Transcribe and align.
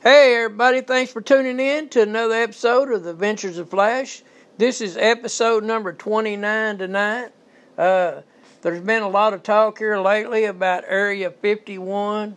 Hey, 0.00 0.36
everybody, 0.36 0.80
thanks 0.80 1.10
for 1.10 1.20
tuning 1.20 1.58
in 1.58 1.88
to 1.88 2.02
another 2.02 2.34
episode 2.34 2.92
of 2.92 3.02
the 3.02 3.10
Adventures 3.10 3.58
of 3.58 3.68
Flash. 3.68 4.22
This 4.56 4.80
is 4.80 4.96
episode 4.96 5.64
number 5.64 5.92
29 5.92 6.78
tonight. 6.78 7.32
Uh, 7.76 8.20
there's 8.62 8.80
been 8.80 9.02
a 9.02 9.08
lot 9.08 9.34
of 9.34 9.42
talk 9.42 9.78
here 9.78 9.98
lately 9.98 10.44
about 10.44 10.84
Area 10.86 11.32
51, 11.32 12.36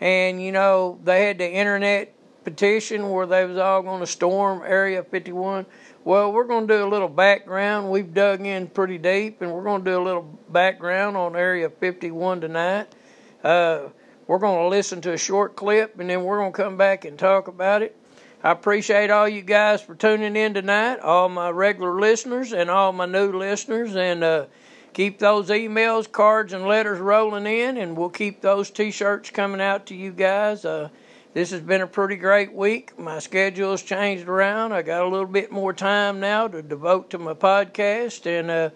and 0.00 0.40
you 0.40 0.52
know, 0.52 1.00
they 1.02 1.26
had 1.26 1.38
the 1.38 1.52
internet 1.52 2.14
petition 2.44 3.10
where 3.10 3.26
they 3.26 3.44
was 3.46 3.58
all 3.58 3.82
going 3.82 3.98
to 3.98 4.06
storm 4.06 4.62
Area 4.64 5.02
51. 5.02 5.66
Well, 6.04 6.32
we're 6.32 6.44
going 6.44 6.68
to 6.68 6.76
do 6.76 6.84
a 6.84 6.88
little 6.88 7.08
background. 7.08 7.90
We've 7.90 8.14
dug 8.14 8.46
in 8.46 8.68
pretty 8.68 8.98
deep, 8.98 9.42
and 9.42 9.52
we're 9.52 9.64
going 9.64 9.84
to 9.84 9.90
do 9.90 10.00
a 10.00 10.04
little 10.04 10.38
background 10.50 11.16
on 11.16 11.34
Area 11.34 11.68
51 11.68 12.42
tonight. 12.42 12.94
Uh, 13.42 13.88
we're 14.32 14.38
going 14.38 14.62
to 14.62 14.68
listen 14.74 15.02
to 15.02 15.12
a 15.12 15.18
short 15.18 15.56
clip, 15.56 16.00
and 16.00 16.08
then 16.08 16.24
we're 16.24 16.38
going 16.38 16.52
to 16.52 16.56
come 16.56 16.78
back 16.78 17.04
and 17.04 17.18
talk 17.18 17.48
about 17.48 17.82
it. 17.82 17.94
I 18.42 18.52
appreciate 18.52 19.10
all 19.10 19.28
you 19.28 19.42
guys 19.42 19.82
for 19.82 19.94
tuning 19.94 20.36
in 20.36 20.54
tonight, 20.54 21.00
all 21.00 21.28
my 21.28 21.50
regular 21.50 22.00
listeners 22.00 22.54
and 22.54 22.70
all 22.70 22.94
my 22.94 23.04
new 23.04 23.30
listeners, 23.30 23.94
and 23.94 24.24
uh, 24.24 24.46
keep 24.94 25.18
those 25.18 25.50
emails, 25.50 26.10
cards, 26.10 26.54
and 26.54 26.64
letters 26.64 26.98
rolling 26.98 27.44
in, 27.44 27.76
and 27.76 27.94
we'll 27.94 28.08
keep 28.08 28.40
those 28.40 28.70
T-shirts 28.70 29.28
coming 29.28 29.60
out 29.60 29.84
to 29.88 29.94
you 29.94 30.12
guys. 30.12 30.64
Uh, 30.64 30.88
this 31.34 31.50
has 31.50 31.60
been 31.60 31.82
a 31.82 31.86
pretty 31.86 32.16
great 32.16 32.54
week. 32.54 32.98
My 32.98 33.18
schedule's 33.18 33.82
changed 33.82 34.28
around. 34.28 34.72
I 34.72 34.80
got 34.80 35.02
a 35.02 35.08
little 35.08 35.26
bit 35.26 35.52
more 35.52 35.74
time 35.74 36.20
now 36.20 36.48
to 36.48 36.62
devote 36.62 37.10
to 37.10 37.18
my 37.18 37.34
podcast, 37.34 38.24
and 38.24 38.50
uh, 38.50 38.70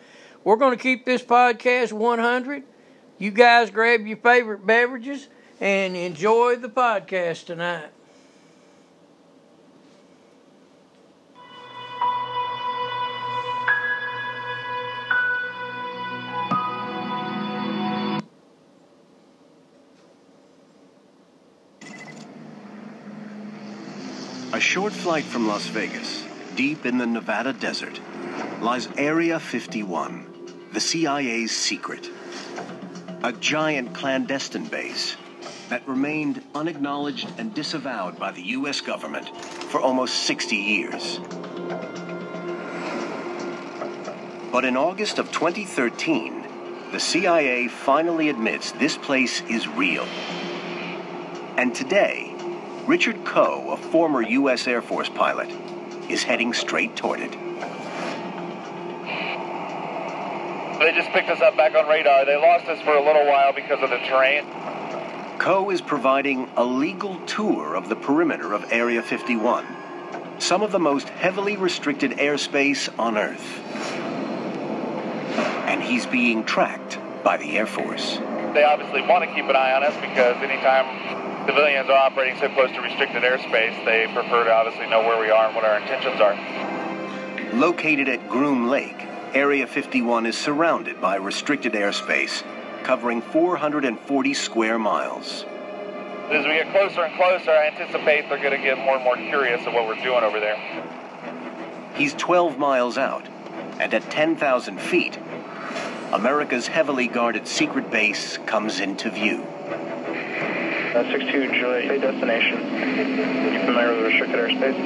we're 0.45 0.57
going 0.57 0.77
to 0.77 0.83
keep 0.83 1.07
this 1.07 1.23
podcast 1.23 1.95
100. 1.95 2.63
You 3.17 3.31
guys 3.31 3.71
grab 3.71 4.07
your 4.07 4.19
favorite 4.19 4.67
beverages 4.67 5.29
and 5.61 5.97
enjoy 5.97 6.57
the 6.57 6.69
podcast 6.69 7.47
tonight. 7.47 7.91
A 24.53 24.61
short 24.61 24.93
flight 24.93 25.25
from 25.25 25.47
Las 25.47 25.67
Vegas, 25.67 26.25
deep 26.55 26.87
in 26.87 26.97
the 26.97 27.07
Nevada 27.07 27.53
desert, 27.53 28.01
lies 28.63 28.89
Area 28.97 29.39
51, 29.39 30.71
the 30.73 30.81
CIA's 30.81 31.53
secret. 31.53 32.09
A 33.23 33.33
giant 33.33 33.95
clandestine 33.95 34.67
base 34.67 35.17
that 35.69 35.87
remained 35.89 36.43
unacknowledged 36.55 37.29
and 37.39 37.53
disavowed 37.53 38.19
by 38.19 38.33
the 38.33 38.43
U.S. 38.43 38.81
government 38.81 39.29
for 39.45 39.81
almost 39.81 40.25
60 40.25 40.57
years. 40.57 41.21
But 44.53 44.65
in 44.65 44.77
August 44.77 45.19
of 45.19 45.33
2013, 45.33 46.45
the 46.93 47.01
CIA 47.01 47.69
finally 47.69 48.29
admits 48.29 48.73
this 48.73 48.97
place 48.97 49.43
is 49.43 49.67
real. 49.69 50.05
And 51.57 51.75
today, 51.75 52.35
Richard 52.87 53.25
Coe, 53.25 53.73
a 53.73 53.77
former 53.77 54.23
U.S. 54.23 54.67
Air 54.69 54.81
Force 54.81 55.09
pilot, 55.09 55.51
is 56.09 56.23
heading 56.23 56.53
straight 56.53 56.95
toward 56.95 57.21
it. 57.21 57.33
They 60.79 60.93
just 60.93 61.11
picked 61.11 61.29
us 61.31 61.41
up 61.41 61.57
back 61.57 61.75
on 61.75 61.89
radar. 61.89 62.25
They 62.25 62.37
lost 62.37 62.67
us 62.67 62.81
for 62.83 62.95
a 62.95 63.05
little 63.05 63.27
while 63.27 63.53
because 63.53 63.83
of 63.83 63.91
the 63.91 63.99
terrain. 63.99 64.45
Coe 65.47 65.71
is 65.71 65.81
providing 65.81 66.51
a 66.57 66.65
legal 66.65 67.21
tour 67.21 67.77
of 67.77 67.89
the 67.89 67.95
perimeter 67.95 68.53
of 68.53 68.73
Area 68.73 69.01
51, 69.01 69.65
some 70.41 70.61
of 70.61 70.73
the 70.73 70.81
most 70.81 71.09
heavily 71.09 71.57
restricted 71.57 72.11
airspace 72.19 72.93
on 72.99 73.17
Earth. 73.17 73.61
And 75.69 75.81
he's 75.81 76.05
being 76.05 76.43
tracked 76.43 76.99
by 77.23 77.37
the 77.37 77.57
Air 77.59 77.67
Force. 77.69 78.17
They 78.55 78.65
obviously 78.65 79.03
want 79.03 79.23
to 79.23 79.33
keep 79.37 79.45
an 79.45 79.55
eye 79.55 79.75
on 79.75 79.85
us 79.85 79.95
because 80.01 80.37
anytime 80.43 81.47
civilians 81.47 81.89
are 81.91 82.11
operating 82.11 82.41
so 82.41 82.49
close 82.49 82.73
to 82.73 82.81
restricted 82.81 83.23
airspace, 83.23 83.85
they 83.85 84.13
prefer 84.13 84.43
to 84.43 84.53
obviously 84.53 84.91
know 84.91 85.03
where 85.03 85.21
we 85.21 85.31
are 85.31 85.47
and 85.47 85.55
what 85.55 85.65
our 85.65 85.79
intentions 85.79 86.21
are. 86.21 87.55
Located 87.55 88.09
at 88.09 88.29
Groom 88.29 88.67
Lake, 88.67 89.01
Area 89.33 89.69
51 89.69 90.27
is 90.27 90.37
surrounded 90.37 91.01
by 91.01 91.15
restricted 91.15 91.75
airspace 91.75 92.43
covering 92.87 93.21
440 93.21 94.33
square 94.33 94.79
miles. 94.79 95.45
As 96.31 96.47
we 96.47 96.53
get 96.53 96.71
closer 96.71 97.03
and 97.03 97.17
closer, 97.17 97.51
I 97.51 97.67
anticipate 97.67 98.29
they're 98.29 98.39
going 98.39 98.57
to 98.57 98.63
get 98.63 98.79
more 98.79 98.95
and 98.95 99.03
more 99.03 99.17
curious 99.17 99.67
of 99.67 99.75
what 99.75 99.89
we're 99.89 100.01
doing 100.05 100.23
over 100.23 100.39
there. 100.39 100.57
He's 101.97 102.15
12 102.15 102.59
miles 102.59 102.97
out, 102.97 103.27
and 103.81 103.93
at 103.93 104.09
10,000 104.09 104.81
feet, 104.81 105.19
America's 106.13 106.69
heavily 106.69 107.09
guarded 107.09 107.49
secret 107.49 107.91
base 107.91 108.39
comes 108.47 108.79
into 108.79 109.11
view. 109.11 109.43
Uh, 109.43 111.03
62 111.11 111.49
Juliet 111.59 112.01
destination. 112.01 112.61
You 113.53 113.61
familiar 113.67 113.97
with 113.97 114.07
restricted 114.07 114.39
airspace? 114.39 114.79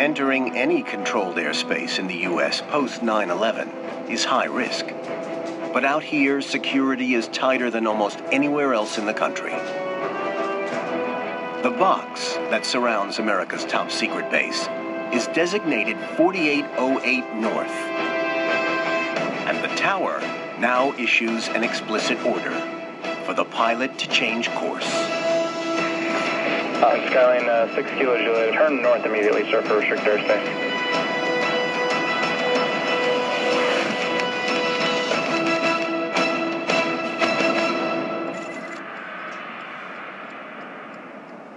Entering 0.00 0.56
any 0.56 0.82
controlled 0.82 1.36
airspace 1.36 1.98
in 1.98 2.06
the 2.06 2.16
U.S. 2.32 2.62
post 2.62 3.02
9 3.02 3.28
11 3.28 3.68
is 4.08 4.24
high 4.24 4.46
risk. 4.46 4.86
But 5.74 5.84
out 5.84 6.04
here, 6.04 6.40
security 6.40 7.14
is 7.14 7.26
tighter 7.26 7.68
than 7.68 7.88
almost 7.88 8.20
anywhere 8.30 8.74
else 8.74 8.96
in 8.96 9.06
the 9.06 9.12
country. 9.12 9.50
The 11.64 11.74
box 11.76 12.34
that 12.50 12.64
surrounds 12.64 13.18
America's 13.18 13.64
top 13.64 13.90
secret 13.90 14.30
base 14.30 14.68
is 15.12 15.26
designated 15.34 15.98
4808 16.16 17.34
North. 17.34 17.68
And 19.48 19.64
the 19.64 19.74
tower 19.74 20.20
now 20.60 20.96
issues 20.96 21.48
an 21.48 21.64
explicit 21.64 22.24
order 22.24 22.52
for 23.24 23.34
the 23.34 23.44
pilot 23.44 23.98
to 23.98 24.08
change 24.08 24.48
course. 24.50 24.86
Uh, 26.84 27.10
Skyline 27.10 27.48
uh, 27.48 27.74
6 27.74 27.90
Kilo 27.98 28.52
turn 28.52 28.80
north 28.80 29.04
immediately, 29.04 29.50
sir, 29.50 29.60
for 29.62 29.78
restricted 29.78 30.20
airspace. 30.20 30.73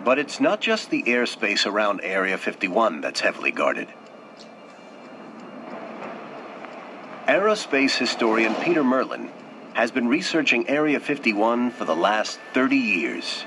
But 0.08 0.20
it's 0.20 0.40
not 0.40 0.62
just 0.62 0.90
the 0.90 1.04
airspace 1.04 1.66
around 1.66 2.00
Area 2.02 2.38
51 2.38 3.02
that's 3.02 3.20
heavily 3.20 3.52
guarded. 3.52 3.90
Aerospace 7.28 7.98
historian 7.98 8.56
Peter 8.56 8.86
Merlin 8.86 9.30
has 9.74 9.92
been 9.92 10.08
researching 10.08 10.70
Area 10.70 11.02
51 11.02 11.72
for 11.72 11.84
the 11.84 11.94
last 11.94 12.40
30 12.54 12.78
years. 12.78 13.44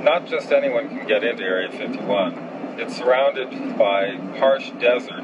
Not 0.00 0.26
just 0.26 0.50
anyone 0.50 0.88
can 0.88 1.06
get 1.06 1.22
into 1.22 1.42
Area 1.42 1.70
51. 1.70 2.32
It's 2.78 2.96
surrounded 2.96 3.76
by 3.76 4.16
harsh 4.38 4.70
desert, 4.80 5.22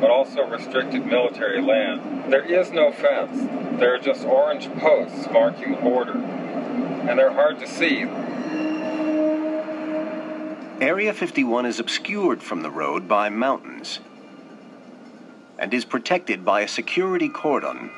but 0.00 0.08
also 0.08 0.40
restricted 0.46 1.04
military 1.04 1.60
land. 1.60 2.32
There 2.32 2.42
is 2.42 2.70
no 2.70 2.92
fence. 2.92 3.42
There 3.78 3.94
are 3.94 3.98
just 3.98 4.24
orange 4.24 4.72
posts 4.76 5.28
marking 5.30 5.72
the 5.72 5.82
border, 5.82 6.16
and 6.16 7.18
they're 7.18 7.34
hard 7.34 7.58
to 7.58 7.66
see. 7.66 8.06
Area 10.80 11.12
51 11.12 11.66
is 11.66 11.78
obscured 11.78 12.42
from 12.42 12.62
the 12.62 12.70
road 12.70 13.06
by 13.06 13.28
mountains 13.28 14.00
and 15.56 15.72
is 15.72 15.84
protected 15.84 16.44
by 16.44 16.62
a 16.62 16.68
security 16.68 17.28
cordon 17.28 17.90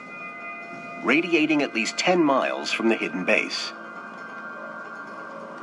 radiating 1.03 1.63
at 1.63 1.75
least 1.75 1.97
10 1.97 2.23
miles 2.23 2.73
from 2.73 2.91
the 2.91 2.97
hidden 2.97 3.25
base. 3.25 3.73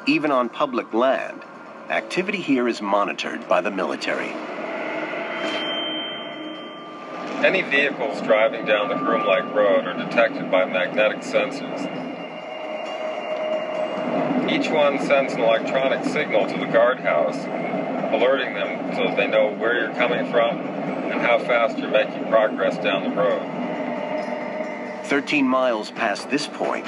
Even 0.07 0.32
on 0.32 0.49
public 0.49 0.91
land, 0.93 1.43
activity 1.90 2.40
here 2.41 2.67
is 2.67 2.82
monitored 2.82 3.47
by 3.47 3.61
the 3.61 3.70
military. 3.70 4.32
Any 7.46 7.61
vehicles 7.61 8.22
driving 8.22 8.66
down 8.66 8.90
the 8.90 8.96
Groom 8.96 9.28
Lake 9.28 9.53
Road 9.53 9.85
are 9.85 9.93
detected 9.93 10.49
by 10.49 10.66
magnetic 10.66 11.20
sensors. 11.20 12.03
Each 14.49 14.69
one 14.69 14.99
sends 14.99 15.34
an 15.34 15.41
electronic 15.41 16.03
signal 16.05 16.47
to 16.47 16.57
the 16.59 16.66
guardhouse, 16.66 17.37
alerting 18.13 18.53
them 18.53 18.93
so 18.95 19.16
they 19.16 19.28
know 19.28 19.53
where 19.53 19.79
you're 19.79 19.95
coming 19.95 20.29
from 20.31 20.59
and 20.59 21.22
how 21.22 21.40
fast 21.40 21.78
you're 21.78 21.90
making 21.90 22.28
progress 22.28 22.78
down 22.78 23.09
the 23.09 23.16
road. 23.16 23.63
13 25.05 25.47
miles 25.47 25.91
past 25.91 26.29
this 26.29 26.47
point 26.47 26.85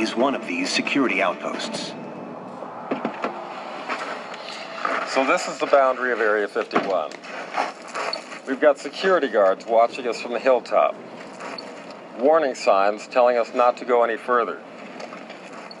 is 0.00 0.16
one 0.16 0.34
of 0.34 0.46
these 0.46 0.70
security 0.70 1.22
outposts. 1.22 1.92
So 5.12 5.24
this 5.24 5.48
is 5.48 5.58
the 5.58 5.66
boundary 5.66 6.12
of 6.12 6.20
Area 6.20 6.48
51. 6.48 7.10
We've 8.46 8.60
got 8.60 8.78
security 8.78 9.28
guards 9.28 9.66
watching 9.66 10.06
us 10.06 10.20
from 10.20 10.32
the 10.32 10.38
hilltop. 10.38 10.94
Warning 12.18 12.54
signs 12.54 13.06
telling 13.06 13.36
us 13.36 13.54
not 13.54 13.76
to 13.78 13.84
go 13.84 14.02
any 14.02 14.16
further. 14.16 14.60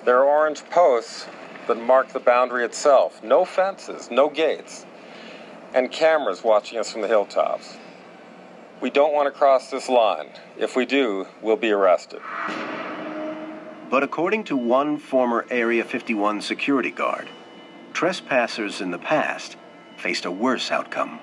There 0.06 0.18
are 0.18 0.24
orange 0.24 0.64
posts 0.70 1.26
that 1.66 1.82
mark 1.82 2.12
the 2.12 2.20
boundary 2.20 2.64
itself. 2.64 3.24
No 3.24 3.44
fences, 3.44 4.08
no 4.08 4.30
gates, 4.30 4.86
and 5.74 5.90
cameras 5.90 6.44
watching 6.44 6.78
us 6.78 6.92
from 6.92 7.00
the 7.00 7.08
hilltops. 7.08 7.76
We 8.80 8.88
don't 8.88 9.12
want 9.12 9.26
to 9.26 9.36
cross 9.36 9.68
this 9.68 9.88
line. 9.88 10.28
If 10.56 10.76
we 10.76 10.86
do, 10.86 11.26
we'll 11.42 11.56
be 11.56 11.72
arrested. 11.72 12.20
But 13.90 14.04
according 14.04 14.44
to 14.44 14.56
one 14.56 14.98
former 14.98 15.44
Area 15.50 15.82
51 15.82 16.40
security 16.40 16.92
guard, 16.92 17.28
trespassers 17.92 18.80
in 18.80 18.92
the 18.92 18.98
past 19.00 19.56
faced 19.96 20.24
a 20.24 20.30
worse 20.30 20.70
outcome. 20.70 21.18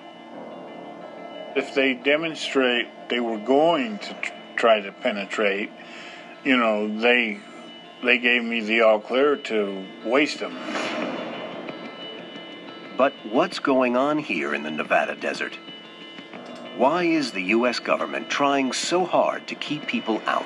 If 1.55 1.73
they 1.73 1.93
demonstrate 1.93 2.89
they 3.07 3.21
were 3.21 3.37
going 3.37 3.99
to 3.99 4.13
tr- 4.15 4.33
try 4.57 4.81
to 4.81 4.91
penetrate, 4.91 5.69
you 6.43 6.57
know, 6.57 6.99
they 6.99 7.39
they 8.03 8.17
gave 8.17 8.43
me 8.43 8.59
the 8.61 8.81
all 8.81 8.99
clear 8.99 9.35
to 9.37 9.85
waste 10.05 10.39
them. 10.39 10.55
But 12.97 13.13
what's 13.31 13.59
going 13.59 13.95
on 13.95 14.19
here 14.19 14.53
in 14.53 14.63
the 14.63 14.71
Nevada 14.71 15.15
desert? 15.15 15.57
Why 16.77 17.03
is 17.03 17.31
the 17.31 17.41
U.S. 17.57 17.79
government 17.79 18.29
trying 18.29 18.73
so 18.73 19.05
hard 19.05 19.47
to 19.47 19.55
keep 19.55 19.87
people 19.87 20.21
out? 20.25 20.45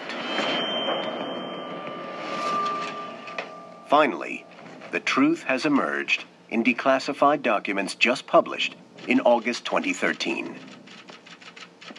Finally, 3.88 4.46
the 4.92 5.00
truth 5.00 5.44
has 5.44 5.66
emerged 5.66 6.26
in 6.50 6.64
declassified 6.64 7.42
documents 7.42 7.96
just 7.96 8.28
published 8.28 8.76
in 9.08 9.20
August 9.22 9.66
2013. 9.66 10.56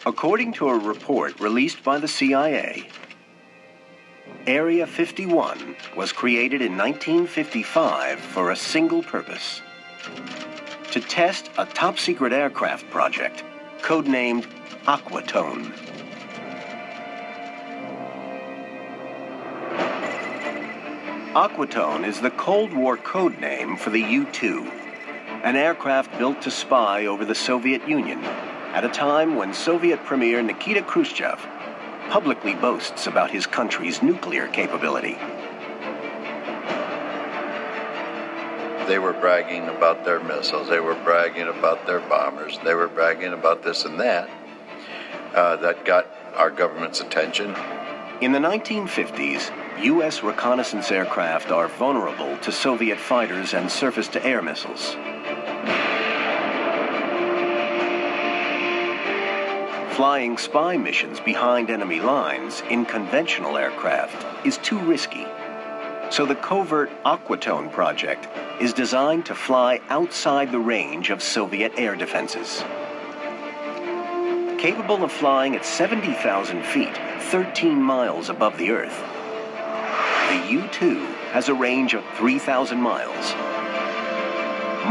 According 0.07 0.53
to 0.55 0.69
a 0.69 0.79
report 0.79 1.41
released 1.41 1.83
by 1.83 1.99
the 1.99 2.09
CIA, 2.09 2.89
Area 4.47 4.87
51 4.87 5.77
was 5.97 6.13
created 6.13 6.63
in 6.63 6.77
1955 6.77 8.19
for 8.19 8.51
a 8.51 8.57
single 8.57 9.03
purpose 9.03 9.61
to 10.91 11.01
test 11.01 11.51
a 11.59 11.67
top 11.67 11.99
secret 11.99 12.33
aircraft 12.33 12.89
project 12.91 13.45
codenamed 13.83 14.47
Aquatone. 14.85 15.73
Aquatone 21.35 22.07
is 22.07 22.21
the 22.21 22.31
Cold 22.31 22.73
War 22.73 22.97
code 22.97 23.39
name 23.39 23.77
for 23.77 23.91
the 23.91 24.01
U 24.01 24.25
2, 24.33 24.71
an 25.45 25.57
aircraft 25.57 26.17
built 26.19 26.41
to 26.43 26.51
spy 26.51 27.07
over 27.07 27.25
the 27.25 27.35
Soviet 27.35 27.87
Union 27.87 28.25
at 28.73 28.85
a 28.85 28.89
time 28.89 29.37
when 29.37 29.53
Soviet 29.53 30.03
Premier 30.05 30.43
Nikita 30.43 30.83
Khrushchev 30.83 31.47
publicly 32.11 32.55
boasts 32.55 33.07
about 33.07 33.31
his 33.31 33.47
country's 33.47 34.03
nuclear 34.03 34.49
capability. 34.49 35.19
They 38.87 38.99
were 38.99 39.13
bragging 39.13 39.69
about 39.69 40.05
their 40.05 40.21
missiles, 40.21 40.69
they 40.69 40.81
were 40.81 40.95
bragging 40.95 41.49
about 41.49 41.87
their 41.87 42.01
bombers, 42.01 42.59
they 42.65 42.75
were 42.75 42.89
bragging 42.89 43.35
about 43.35 43.63
this 43.63 43.85
and 43.85 44.01
that. 44.01 44.31
Uh, 45.35 45.57
that 45.57 45.85
got 45.85 46.07
our 46.35 46.51
government's 46.51 47.01
attention. 47.01 47.55
In 48.23 48.33
the 48.33 48.39
1950s, 48.39 49.53
U.S. 49.85 50.23
reconnaissance 50.23 50.91
aircraft 50.91 51.51
are 51.51 51.69
vulnerable 51.69 52.39
to 52.39 52.51
Soviet 52.51 52.99
fighters 52.99 53.53
and 53.53 53.71
surface 53.71 54.09
to 54.09 54.25
air 54.25 54.41
missiles. 54.41 54.97
Flying 59.99 60.39
spy 60.39 60.77
missions 60.77 61.19
behind 61.19 61.71
enemy 61.71 61.99
lines 61.99 62.62
in 62.71 62.85
conventional 62.85 63.56
aircraft 63.56 64.47
is 64.47 64.56
too 64.59 64.79
risky. 64.79 65.27
So 66.11 66.25
the 66.25 66.37
covert 66.37 66.89
Aquatone 67.03 67.73
project 67.73 68.29
is 68.61 68.73
designed 68.73 69.27
to 69.27 69.35
fly 69.35 69.81
outside 69.89 70.53
the 70.53 70.61
range 70.61 71.11
of 71.11 71.21
Soviet 71.21 71.73
air 71.77 71.97
defenses. 71.97 72.62
Capable 74.56 75.03
of 75.03 75.11
flying 75.11 75.56
at 75.56 75.65
70,000 75.65 76.62
feet, 76.62 76.97
13 77.33 77.83
miles 77.83 78.29
above 78.29 78.56
the 78.56 78.71
Earth, 78.71 79.03
the 80.31 80.53
U 80.53 80.69
2 80.71 80.95
has 81.33 81.49
a 81.49 81.55
range 81.55 81.95
of 81.95 82.05
3,000 82.15 82.81
miles, 82.81 83.35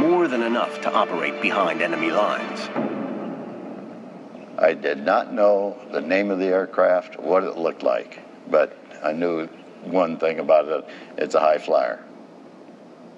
more 0.02 0.28
than 0.28 0.44
enough 0.44 0.82
to 0.82 0.94
operate 0.94 1.42
behind 1.42 1.82
enemy 1.82 2.12
lines. 2.12 2.87
I 4.58 4.74
did 4.74 5.00
not 5.00 5.34
know 5.34 5.78
the 5.92 6.02
name 6.02 6.32
of 6.32 6.40
the 6.40 6.48
aircraft, 6.48 7.20
what 7.20 7.44
it 7.44 7.58
looked 7.58 7.84
like, 7.84 8.20
but 8.50 8.76
I 9.04 9.12
knew 9.12 9.48
one 9.84 10.18
thing 10.18 10.40
about 10.40 10.68
it 10.68 10.86
it's 11.18 11.36
a 11.36 11.40
high 11.40 11.60
flyer. 11.60 12.04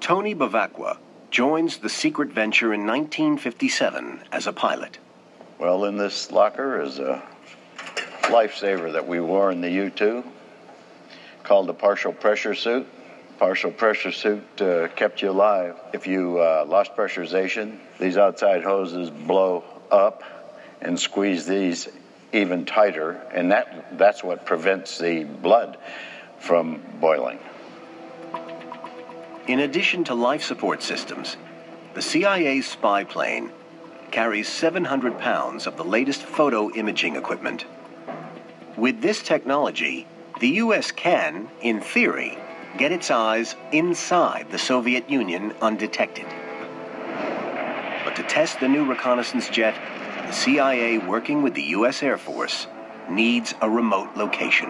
Tony 0.01 0.35
Bevacqua 0.35 0.97
joins 1.31 1.77
the 1.77 1.89
secret 1.89 2.29
venture 2.29 2.73
in 2.73 2.85
1957 2.85 4.23
as 4.31 4.47
a 4.47 4.53
pilot. 4.53 4.97
Well, 5.59 5.85
in 5.85 5.97
this 5.97 6.31
locker 6.31 6.81
is 6.81 6.99
a 6.99 7.21
lifesaver 8.23 8.91
that 8.93 9.07
we 9.07 9.19
wore 9.19 9.51
in 9.51 9.61
the 9.61 9.69
U 9.69 9.89
2 9.89 10.23
called 11.43 11.69
a 11.69 11.73
partial 11.73 12.13
pressure 12.13 12.55
suit. 12.55 12.87
Partial 13.37 13.71
pressure 13.71 14.11
suit 14.11 14.43
uh, 14.61 14.89
kept 14.89 15.21
you 15.21 15.29
alive. 15.29 15.75
If 15.93 16.05
you 16.07 16.39
uh, 16.39 16.65
lost 16.67 16.95
pressurization, 16.95 17.77
these 17.97 18.17
outside 18.17 18.63
hoses 18.63 19.09
blow 19.09 19.63
up 19.91 20.23
and 20.81 20.99
squeeze 20.99 21.45
these 21.45 21.87
even 22.31 22.65
tighter, 22.65 23.21
and 23.33 23.51
that, 23.51 23.97
that's 23.97 24.23
what 24.23 24.45
prevents 24.45 24.97
the 24.97 25.23
blood 25.23 25.77
from 26.39 26.81
boiling. 26.99 27.39
In 29.47 29.59
addition 29.59 30.03
to 30.05 30.13
life 30.13 30.43
support 30.43 30.83
systems, 30.83 31.37
the 31.95 32.01
CIA's 32.01 32.67
spy 32.67 33.03
plane 33.03 33.51
carries 34.11 34.47
700 34.47 35.17
pounds 35.19 35.67
of 35.67 35.75
the 35.75 35.83
latest 35.83 36.21
photo 36.21 36.69
imaging 36.71 37.15
equipment. 37.15 37.65
With 38.77 39.01
this 39.01 39.21
technology, 39.21 40.07
the 40.39 40.49
U.S. 40.63 40.91
can, 40.91 41.49
in 41.61 41.81
theory, 41.81 42.37
get 42.77 42.91
its 42.91 43.11
eyes 43.11 43.55
inside 43.71 44.47
the 44.51 44.57
Soviet 44.57 45.09
Union 45.09 45.53
undetected. 45.61 46.25
But 48.05 48.15
to 48.15 48.23
test 48.23 48.59
the 48.59 48.67
new 48.67 48.85
reconnaissance 48.85 49.49
jet, 49.49 49.75
the 50.29 50.35
CIA, 50.35 50.99
working 50.99 51.41
with 51.41 51.55
the 51.55 51.63
U.S. 51.73 52.03
Air 52.03 52.15
Force, 52.15 52.67
needs 53.09 53.55
a 53.63 53.67
remote 53.67 54.15
location. 54.15 54.69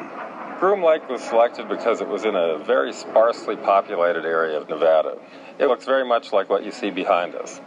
Groom 0.58 0.82
Lake 0.82 1.10
was 1.10 1.22
selected 1.22 1.68
because 1.68 2.00
it 2.00 2.08
was 2.08 2.24
in 2.24 2.34
a 2.34 2.58
very 2.60 2.94
sparsely 2.94 3.58
populated 3.58 4.24
area 4.24 4.58
of 4.58 4.70
Nevada. 4.70 5.18
It 5.60 5.66
looks 5.66 5.84
very 5.84 6.08
much 6.08 6.32
like 6.32 6.50
what 6.50 6.64
you 6.64 6.72
see 6.72 6.92
behind 6.92 7.36
us. 7.36 7.60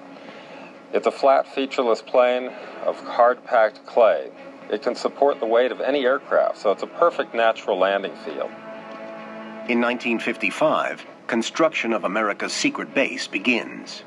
It's 0.94 1.06
a 1.06 1.10
flat, 1.10 1.46
featureless 1.54 2.00
plain 2.00 2.50
of 2.86 2.98
hard 3.00 3.44
packed 3.44 3.84
clay. 3.84 4.30
It 4.70 4.80
can 4.80 4.94
support 4.94 5.38
the 5.38 5.44
weight 5.46 5.70
of 5.70 5.82
any 5.82 6.06
aircraft, 6.06 6.56
so 6.56 6.70
it's 6.70 6.82
a 6.82 6.86
perfect 6.86 7.34
natural 7.34 7.78
landing 7.78 8.16
field. 8.24 8.50
In 9.68 9.82
1955, 9.82 11.04
construction 11.26 11.92
of 11.92 12.04
America's 12.04 12.54
secret 12.54 12.94
base 12.94 13.26
begins. 13.26 14.02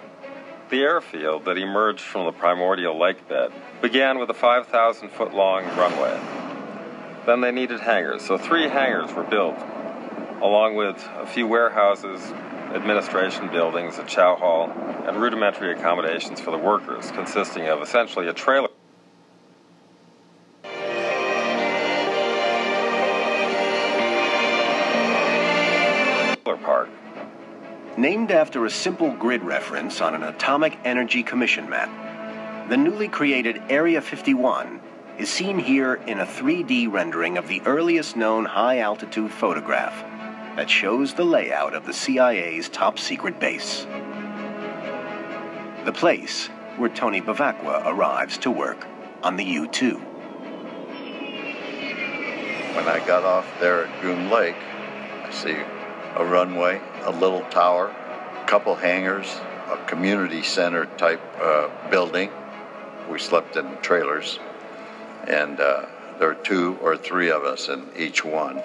The 0.67 0.81
airfield 0.81 1.45
that 1.45 1.59
emerged 1.59 2.01
from 2.01 2.25
the 2.25 2.31
primordial 2.31 2.99
lake 2.99 3.27
bed 3.29 3.51
began 3.83 4.17
with 4.17 4.31
a 4.31 4.33
5,000 4.33 5.09
foot 5.09 5.31
long 5.31 5.63
runway. 5.77 6.19
Then 7.27 7.41
they 7.41 7.51
needed 7.51 7.81
hangars, 7.81 8.23
so 8.23 8.39
three 8.39 8.67
hangars 8.67 9.13
were 9.13 9.23
built, 9.23 9.57
along 10.41 10.75
with 10.75 11.07
a 11.17 11.27
few 11.27 11.45
warehouses, 11.45 12.19
administration 12.73 13.49
buildings, 13.49 13.99
a 13.99 14.05
chow 14.05 14.35
hall, 14.35 14.71
and 15.07 15.17
rudimentary 15.17 15.71
accommodations 15.71 16.41
for 16.41 16.49
the 16.49 16.57
workers, 16.57 17.11
consisting 17.11 17.67
of 17.67 17.83
essentially 17.83 18.27
a 18.27 18.33
trailer. 18.33 18.69
Named 28.05 28.29
after 28.29 28.65
a 28.65 28.69
simple 28.69 29.09
grid 29.13 29.41
reference 29.41 29.99
on 29.99 30.13
an 30.13 30.21
Atomic 30.21 30.77
Energy 30.85 31.23
Commission 31.23 31.67
map, 31.67 31.89
the 32.69 32.77
newly 32.77 33.07
created 33.07 33.63
Area 33.67 33.99
51 33.99 34.79
is 35.17 35.27
seen 35.27 35.57
here 35.57 35.95
in 36.05 36.19
a 36.19 36.25
3D 36.27 36.91
rendering 36.91 37.35
of 37.39 37.47
the 37.47 37.63
earliest 37.65 38.15
known 38.15 38.45
high 38.45 38.77
altitude 38.77 39.31
photograph 39.31 40.03
that 40.55 40.69
shows 40.69 41.15
the 41.15 41.25
layout 41.25 41.73
of 41.73 41.87
the 41.87 41.93
CIA's 41.93 42.69
top 42.69 42.99
secret 42.99 43.39
base. 43.39 43.87
The 45.85 45.91
place 45.91 46.45
where 46.77 46.89
Tony 46.89 47.21
Bevacqua 47.21 47.87
arrives 47.87 48.37
to 48.37 48.51
work 48.51 48.85
on 49.23 49.35
the 49.35 49.45
U 49.45 49.67
2. 49.67 49.97
When 52.75 52.87
I 52.87 53.03
got 53.07 53.23
off 53.23 53.47
there 53.59 53.87
at 53.87 54.01
Groom 54.01 54.29
Lake, 54.29 54.57
I 55.23 55.31
see 55.31 55.57
a 56.15 56.25
runway, 56.25 56.81
a 57.03 57.11
little 57.11 57.41
tower, 57.49 57.87
a 57.87 58.47
couple 58.47 58.75
hangars, 58.75 59.27
a 59.69 59.77
community 59.87 60.43
center 60.43 60.85
type 60.97 61.21
uh, 61.41 61.69
building. 61.89 62.29
We 63.09 63.19
slept 63.19 63.57
in 63.57 63.77
trailers, 63.81 64.39
and 65.27 65.59
uh, 65.59 65.85
there 66.19 66.29
were 66.29 66.35
two 66.35 66.77
or 66.81 66.97
three 66.97 67.29
of 67.29 67.43
us 67.43 67.67
in 67.67 67.87
each 67.97 68.23
one. 68.23 68.57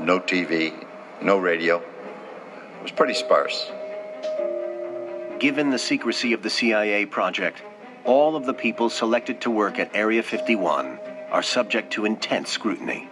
No 0.00 0.18
TV, 0.20 0.72
no 1.20 1.38
radio, 1.38 1.78
It 1.78 2.82
was 2.82 2.92
pretty 2.92 3.14
sparse. 3.14 3.70
Given 5.38 5.70
the 5.70 5.78
secrecy 5.78 6.32
of 6.32 6.42
the 6.42 6.50
CIA 6.50 7.06
project, 7.06 7.62
all 8.04 8.36
of 8.36 8.46
the 8.46 8.54
people 8.54 8.90
selected 8.90 9.40
to 9.42 9.50
work 9.50 9.78
at 9.78 9.94
Area 9.94 10.22
51 10.22 10.98
are 11.30 11.42
subject 11.42 11.92
to 11.92 12.04
intense 12.04 12.50
scrutiny. 12.50 13.08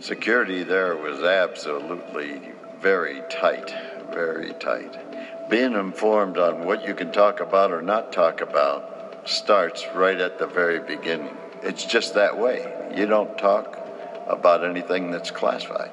Security 0.00 0.62
there 0.62 0.96
was 0.96 1.22
absolutely 1.22 2.40
very 2.80 3.22
tight, 3.28 3.74
very 4.12 4.52
tight. 4.54 5.48
Being 5.50 5.74
informed 5.74 6.38
on 6.38 6.64
what 6.64 6.86
you 6.86 6.94
can 6.94 7.10
talk 7.10 7.40
about 7.40 7.72
or 7.72 7.82
not 7.82 8.12
talk 8.12 8.40
about 8.40 9.22
starts 9.24 9.84
right 9.94 10.20
at 10.20 10.38
the 10.38 10.46
very 10.46 10.78
beginning. 10.80 11.36
It's 11.62 11.84
just 11.84 12.14
that 12.14 12.38
way. 12.38 12.72
You 12.94 13.06
don't 13.06 13.36
talk 13.36 13.78
about 14.26 14.64
anything 14.64 15.10
that's 15.10 15.30
classified. 15.30 15.90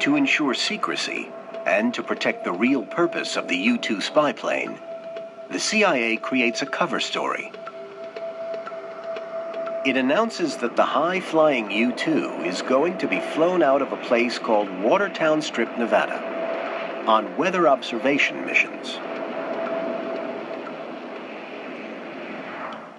To 0.00 0.16
ensure 0.16 0.54
secrecy 0.54 1.30
and 1.66 1.94
to 1.94 2.02
protect 2.02 2.44
the 2.44 2.52
real 2.52 2.84
purpose 2.84 3.36
of 3.36 3.48
the 3.48 3.56
U 3.56 3.78
2 3.78 4.00
spy 4.00 4.32
plane, 4.32 4.78
the 5.50 5.60
CIA 5.60 6.16
creates 6.16 6.62
a 6.62 6.66
cover 6.66 7.00
story. 7.00 7.52
It 9.82 9.96
announces 9.96 10.58
that 10.58 10.76
the 10.76 10.84
high 10.84 11.20
flying 11.20 11.70
U 11.70 11.92
2 11.92 12.42
is 12.44 12.60
going 12.60 12.98
to 12.98 13.08
be 13.08 13.18
flown 13.18 13.62
out 13.62 13.80
of 13.80 13.92
a 13.92 13.96
place 13.96 14.38
called 14.38 14.68
Watertown 14.82 15.40
Strip, 15.40 15.78
Nevada, 15.78 17.04
on 17.06 17.34
weather 17.38 17.66
observation 17.66 18.44
missions. 18.44 18.98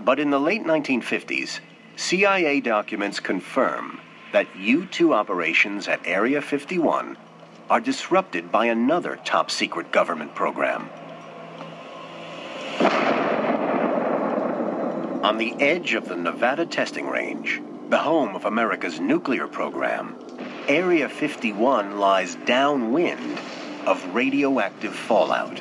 But 0.04 0.20
in 0.20 0.32
the 0.32 0.40
late 0.40 0.64
1950s, 0.64 1.60
CIA 1.98 2.60
documents 2.62 3.20
confirm 3.20 4.02
that 4.34 4.48
U 4.56 4.88
2 4.88 5.14
operations 5.14 5.88
at 5.88 6.02
Area 6.04 6.42
51 6.42 7.16
are 7.70 7.80
disrupted 7.80 8.52
by 8.52 8.66
another 8.66 9.20
top 9.24 9.52
secret 9.52 9.92
government 9.92 10.34
program. 10.34 10.90
On 15.24 15.38
the 15.38 15.54
edge 15.60 15.94
of 15.94 16.08
the 16.08 16.16
Nevada 16.16 16.66
testing 16.66 17.08
range, 17.08 17.62
the 17.90 18.00
home 18.00 18.36
of 18.36 18.46
America's 18.46 19.00
nuclear 19.00 19.48
program, 19.48 20.16
Area 20.68 21.08
51 21.08 22.00
lies 22.00 22.34
downwind 22.46 23.38
of 23.86 24.04
radioactive 24.16 24.96
fallout. 24.96 25.60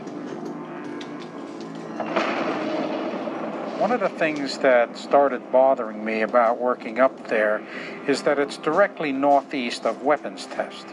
One 3.79 3.93
of 3.93 4.00
the 4.00 4.09
things 4.09 4.57
that 4.59 4.97
started 4.97 5.52
bothering 5.52 6.02
me 6.02 6.23
about 6.23 6.59
working 6.59 6.99
up 6.99 7.29
there 7.29 7.62
is 8.09 8.23
that 8.23 8.38
it's 8.38 8.57
directly 8.57 9.12
northeast 9.12 9.85
of 9.85 10.02
weapons 10.02 10.47
test. 10.47 10.87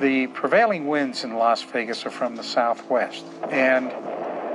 The 0.00 0.26
prevailing 0.28 0.88
winds 0.88 1.22
in 1.22 1.34
Las 1.36 1.62
Vegas 1.62 2.04
are 2.04 2.10
from 2.10 2.34
the 2.34 2.42
southwest, 2.42 3.24
and 3.48 3.92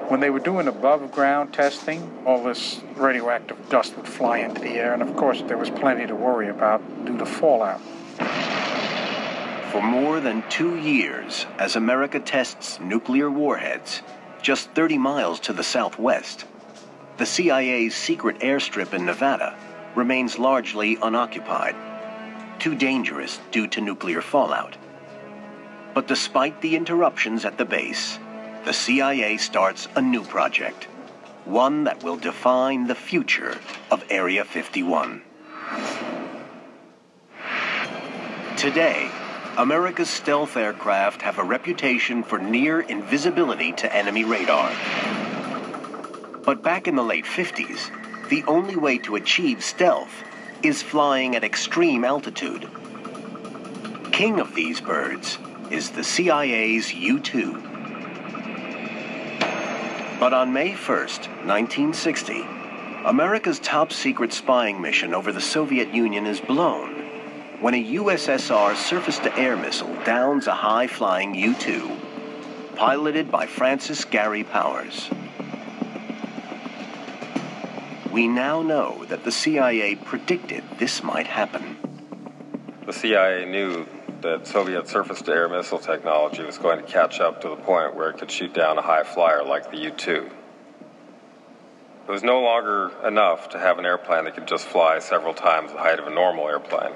when 0.09 0.19
they 0.19 0.31
were 0.31 0.39
doing 0.39 0.67
above 0.67 1.11
ground 1.11 1.53
testing, 1.53 2.11
all 2.25 2.43
this 2.43 2.81
radioactive 2.95 3.69
dust 3.69 3.95
would 3.95 4.07
fly 4.07 4.39
into 4.39 4.59
the 4.59 4.71
air, 4.71 4.91
and 4.91 5.03
of 5.03 5.15
course, 5.15 5.43
there 5.43 5.57
was 5.57 5.69
plenty 5.69 6.07
to 6.07 6.15
worry 6.15 6.49
about 6.49 6.81
due 7.05 7.15
to 7.15 7.25
fallout. 7.27 7.79
For 9.71 9.83
more 9.83 10.19
than 10.19 10.43
two 10.49 10.77
years, 10.77 11.45
as 11.59 11.75
America 11.75 12.19
tests 12.19 12.79
nuclear 12.79 13.29
warheads, 13.29 14.01
just 14.41 14.71
30 14.71 14.97
miles 14.97 15.39
to 15.41 15.53
the 15.53 15.63
southwest, 15.63 16.45
the 17.17 17.25
CIA's 17.27 17.93
secret 17.93 18.39
airstrip 18.39 18.93
in 18.93 19.05
Nevada 19.05 19.55
remains 19.93 20.39
largely 20.39 20.97
unoccupied, 21.03 21.75
too 22.57 22.73
dangerous 22.73 23.39
due 23.51 23.67
to 23.67 23.81
nuclear 23.81 24.21
fallout. 24.21 24.75
But 25.93 26.07
despite 26.07 26.61
the 26.61 26.75
interruptions 26.75 27.45
at 27.45 27.59
the 27.59 27.65
base, 27.65 28.17
the 28.65 28.73
CIA 28.73 29.37
starts 29.37 29.87
a 29.95 30.01
new 30.01 30.23
project, 30.23 30.85
one 31.45 31.85
that 31.85 32.03
will 32.03 32.17
define 32.17 32.87
the 32.87 32.95
future 32.95 33.57
of 33.89 34.03
Area 34.09 34.43
51. 34.43 35.21
Today, 38.57 39.09
America's 39.57 40.09
stealth 40.09 40.57
aircraft 40.57 41.21
have 41.21 41.37
a 41.37 41.43
reputation 41.43 42.23
for 42.23 42.37
near 42.37 42.81
invisibility 42.81 43.71
to 43.73 43.95
enemy 43.95 44.25
radar. 44.25 44.71
But 46.43 46.61
back 46.61 46.87
in 46.87 46.95
the 46.95 47.03
late 47.03 47.25
50s, 47.25 47.89
the 48.29 48.43
only 48.45 48.75
way 48.75 48.97
to 48.99 49.15
achieve 49.15 49.63
stealth 49.63 50.23
is 50.61 50.83
flying 50.83 51.35
at 51.35 51.43
extreme 51.43 52.03
altitude. 52.03 52.69
King 54.11 54.41
of 54.41 54.53
these 54.53 54.81
birds 54.81 55.37
is 55.71 55.91
the 55.91 56.03
CIA's 56.03 56.93
U 56.93 57.19
2. 57.19 57.68
But 60.19 60.33
on 60.33 60.51
May 60.51 60.73
1st, 60.73 61.27
1960, 61.45 62.45
America's 63.05 63.57
top 63.59 63.93
secret 63.93 64.33
spying 64.33 64.81
mission 64.81 65.13
over 65.13 65.31
the 65.31 65.39
Soviet 65.39 65.93
Union 65.93 66.25
is 66.25 66.41
blown 66.41 66.95
when 67.61 67.73
a 67.73 67.83
USSR 67.95 68.75
surface 68.75 69.17
to 69.19 69.33
air 69.37 69.55
missile 69.55 69.95
downs 70.03 70.47
a 70.47 70.53
high 70.53 70.87
flying 70.87 71.35
U 71.35 71.53
2, 71.53 71.89
piloted 72.75 73.31
by 73.31 73.45
Francis 73.45 74.03
Gary 74.03 74.43
Powers. 74.43 75.09
We 78.11 78.27
now 78.27 78.61
know 78.61 79.05
that 79.05 79.23
the 79.23 79.31
CIA 79.31 79.95
predicted 79.95 80.65
this 80.79 81.01
might 81.01 81.27
happen. 81.27 81.77
The 82.85 82.93
CIA 82.93 83.45
knew 83.45 83.85
that 84.21 84.47
Soviet 84.47 84.87
surface 84.87 85.21
to 85.21 85.31
air 85.31 85.47
missile 85.49 85.79
technology 85.79 86.43
was 86.43 86.57
going 86.57 86.83
to 86.83 86.85
catch 86.85 87.19
up 87.19 87.41
to 87.41 87.49
the 87.49 87.55
point 87.55 87.95
where 87.95 88.09
it 88.09 88.17
could 88.17 88.31
shoot 88.31 88.53
down 88.53 88.77
a 88.77 88.81
high 88.81 89.03
flyer 89.03 89.43
like 89.43 89.71
the 89.71 89.77
U 89.77 89.91
2. 89.91 90.29
It 92.07 92.11
was 92.11 92.23
no 92.23 92.41
longer 92.41 92.91
enough 93.05 93.49
to 93.49 93.59
have 93.59 93.77
an 93.77 93.85
airplane 93.85 94.25
that 94.25 94.33
could 94.33 94.47
just 94.47 94.65
fly 94.65 94.99
several 94.99 95.33
times 95.33 95.71
the 95.71 95.77
height 95.77 95.99
of 95.99 96.07
a 96.07 96.09
normal 96.09 96.47
airplane. 96.47 96.93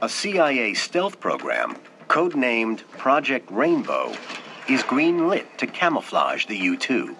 A 0.00 0.08
CIA 0.08 0.74
stealth 0.74 1.20
program, 1.20 1.76
codenamed 2.08 2.80
Project 2.92 3.50
Rainbow, 3.50 4.14
is 4.68 4.82
green 4.82 5.28
lit 5.28 5.46
to 5.58 5.66
camouflage 5.66 6.46
the 6.46 6.56
U 6.56 6.76
2. 6.76 7.16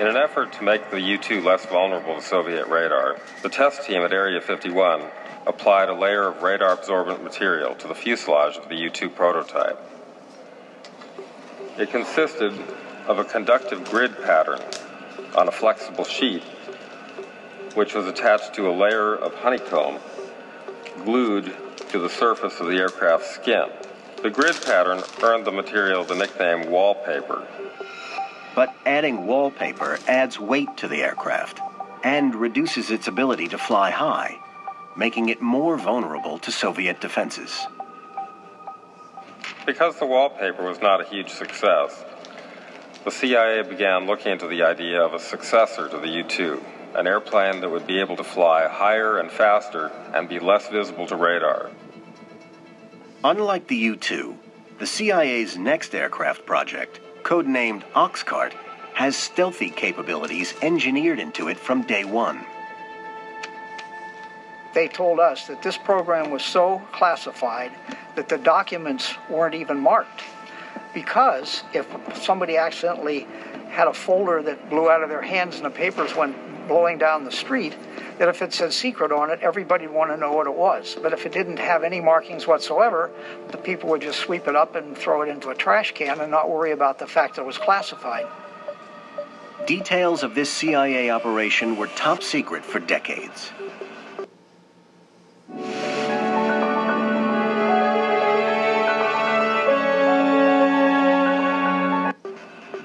In 0.00 0.06
an 0.06 0.16
effort 0.16 0.52
to 0.54 0.62
make 0.62 0.90
the 0.90 1.00
U 1.00 1.18
2 1.18 1.40
less 1.40 1.66
vulnerable 1.66 2.16
to 2.16 2.22
Soviet 2.22 2.66
radar, 2.68 3.16
the 3.42 3.48
test 3.48 3.84
team 3.84 4.02
at 4.02 4.12
Area 4.12 4.40
51 4.40 5.02
applied 5.46 5.88
a 5.88 5.94
layer 5.94 6.26
of 6.26 6.42
radar 6.42 6.72
absorbent 6.72 7.22
material 7.22 7.74
to 7.76 7.88
the 7.88 7.94
fuselage 7.94 8.56
of 8.56 8.68
the 8.68 8.76
U 8.76 8.90
2 8.90 9.10
prototype. 9.10 9.78
It 11.78 11.90
consisted 11.90 12.52
of 13.06 13.18
a 13.18 13.24
conductive 13.24 13.84
grid 13.90 14.16
pattern 14.22 14.60
on 15.36 15.48
a 15.48 15.52
flexible 15.52 16.04
sheet, 16.04 16.42
which 17.74 17.94
was 17.94 18.06
attached 18.06 18.54
to 18.54 18.68
a 18.68 18.72
layer 18.72 19.14
of 19.14 19.34
honeycomb 19.34 19.98
glued 21.04 21.54
to 21.90 21.98
the 21.98 22.08
surface 22.08 22.60
of 22.60 22.66
the 22.66 22.76
aircraft's 22.76 23.30
skin. 23.30 23.66
The 24.22 24.30
grid 24.30 24.56
pattern 24.64 25.02
earned 25.22 25.44
the 25.44 25.52
material 25.52 26.04
the 26.04 26.16
nickname 26.16 26.70
wallpaper. 26.70 27.46
But 28.54 28.74
adding 28.84 29.26
wallpaper 29.26 29.98
adds 30.08 30.40
weight 30.40 30.76
to 30.78 30.88
the 30.88 31.02
aircraft 31.02 31.60
and 32.02 32.34
reduces 32.34 32.90
its 32.90 33.06
ability 33.06 33.48
to 33.48 33.58
fly 33.58 33.90
high, 33.90 34.38
making 34.98 35.28
it 35.28 35.40
more 35.40 35.78
vulnerable 35.78 36.40
to 36.40 36.50
Soviet 36.50 37.00
defenses. 37.00 37.66
Because 39.64 39.96
the 40.00 40.06
wallpaper 40.06 40.64
was 40.64 40.80
not 40.80 41.00
a 41.00 41.04
huge 41.04 41.30
success, 41.30 42.04
the 43.04 43.12
CIA 43.12 43.62
began 43.62 44.06
looking 44.06 44.32
into 44.32 44.48
the 44.48 44.64
idea 44.64 45.00
of 45.00 45.14
a 45.14 45.20
successor 45.20 45.88
to 45.88 45.98
the 45.98 46.08
U 46.08 46.24
2, 46.24 46.64
an 46.96 47.06
airplane 47.06 47.60
that 47.60 47.70
would 47.70 47.86
be 47.86 48.00
able 48.00 48.16
to 48.16 48.24
fly 48.24 48.66
higher 48.66 49.18
and 49.18 49.30
faster 49.30 49.92
and 50.14 50.28
be 50.28 50.40
less 50.40 50.68
visible 50.68 51.06
to 51.06 51.14
radar. 51.14 51.70
Unlike 53.22 53.68
the 53.68 53.76
U 53.76 53.96
2, 53.96 54.36
the 54.80 54.86
CIA's 54.86 55.56
next 55.56 55.94
aircraft 55.94 56.44
project, 56.44 56.98
codenamed 57.22 57.84
Oxcart, 57.92 58.52
has 58.94 59.16
stealthy 59.16 59.70
capabilities 59.70 60.54
engineered 60.60 61.20
into 61.20 61.46
it 61.46 61.56
from 61.56 61.82
day 61.82 62.04
one. 62.04 62.44
They 64.74 64.88
told 64.88 65.18
us 65.18 65.46
that 65.46 65.62
this 65.62 65.78
program 65.78 66.30
was 66.30 66.44
so 66.44 66.82
classified 66.92 67.72
that 68.16 68.28
the 68.28 68.38
documents 68.38 69.14
weren't 69.30 69.54
even 69.54 69.78
marked. 69.78 70.22
Because 70.94 71.62
if 71.72 71.86
somebody 72.22 72.56
accidentally 72.56 73.26
had 73.68 73.86
a 73.86 73.94
folder 73.94 74.42
that 74.42 74.70
blew 74.70 74.90
out 74.90 75.02
of 75.02 75.08
their 75.08 75.22
hands 75.22 75.56
and 75.56 75.64
the 75.64 75.70
papers 75.70 76.14
went 76.14 76.36
blowing 76.66 76.98
down 76.98 77.24
the 77.24 77.32
street, 77.32 77.76
that 78.18 78.28
if 78.28 78.42
it 78.42 78.52
said 78.52 78.72
secret 78.72 79.12
on 79.12 79.30
it, 79.30 79.40
everybody 79.40 79.86
would 79.86 79.96
want 79.96 80.10
to 80.10 80.16
know 80.16 80.32
what 80.32 80.46
it 80.46 80.54
was. 80.54 80.96
But 81.02 81.12
if 81.12 81.24
it 81.24 81.32
didn't 81.32 81.58
have 81.58 81.84
any 81.84 82.00
markings 82.00 82.46
whatsoever, 82.46 83.10
the 83.50 83.58
people 83.58 83.88
would 83.90 84.02
just 84.02 84.18
sweep 84.18 84.48
it 84.48 84.56
up 84.56 84.74
and 84.74 84.96
throw 84.96 85.22
it 85.22 85.28
into 85.28 85.50
a 85.50 85.54
trash 85.54 85.92
can 85.92 86.20
and 86.20 86.30
not 86.30 86.50
worry 86.50 86.72
about 86.72 86.98
the 86.98 87.06
fact 87.06 87.36
that 87.36 87.42
it 87.42 87.46
was 87.46 87.58
classified. 87.58 88.26
Details 89.66 90.22
of 90.22 90.34
this 90.34 90.50
CIA 90.50 91.10
operation 91.10 91.76
were 91.76 91.88
top 91.88 92.22
secret 92.22 92.64
for 92.64 92.80
decades. 92.80 93.52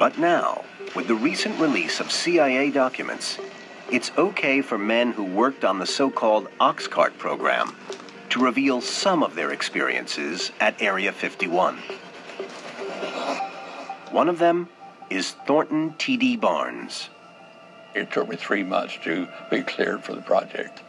But 0.04 0.20
now, 0.20 0.66
with 0.98 1.08
the 1.08 1.16
recent 1.16 1.62
release 1.62 2.02
of 2.02 2.12
CIA 2.12 2.72
documents, 2.72 3.38
it's 3.90 4.12
okay 4.18 4.62
for 4.62 4.78
men 4.78 5.14
who 5.14 5.24
worked 5.24 5.64
on 5.64 5.80
the 5.80 5.86
so 5.86 6.10
called 6.10 6.50
Oxcart 6.60 7.18
program 7.18 7.74
to 8.32 8.44
reveal 8.44 8.82
some 8.82 9.24
of 9.24 9.36
their 9.36 9.54
experiences 9.54 10.52
at 10.60 10.82
Area 10.82 11.14
51. 11.14 11.78
One 14.12 14.28
of 14.28 14.40
them 14.40 14.68
is 15.10 15.38
Thornton 15.48 15.96
T.D. 15.98 16.36
Barnes. 16.36 17.08
It 17.96 18.12
took 18.12 18.28
me 18.28 18.36
three 18.36 18.64
months 18.64 18.98
to 19.06 19.30
be 19.50 19.62
cleared 19.62 20.04
for 20.04 20.14
the 20.14 20.22
project. 20.22 20.82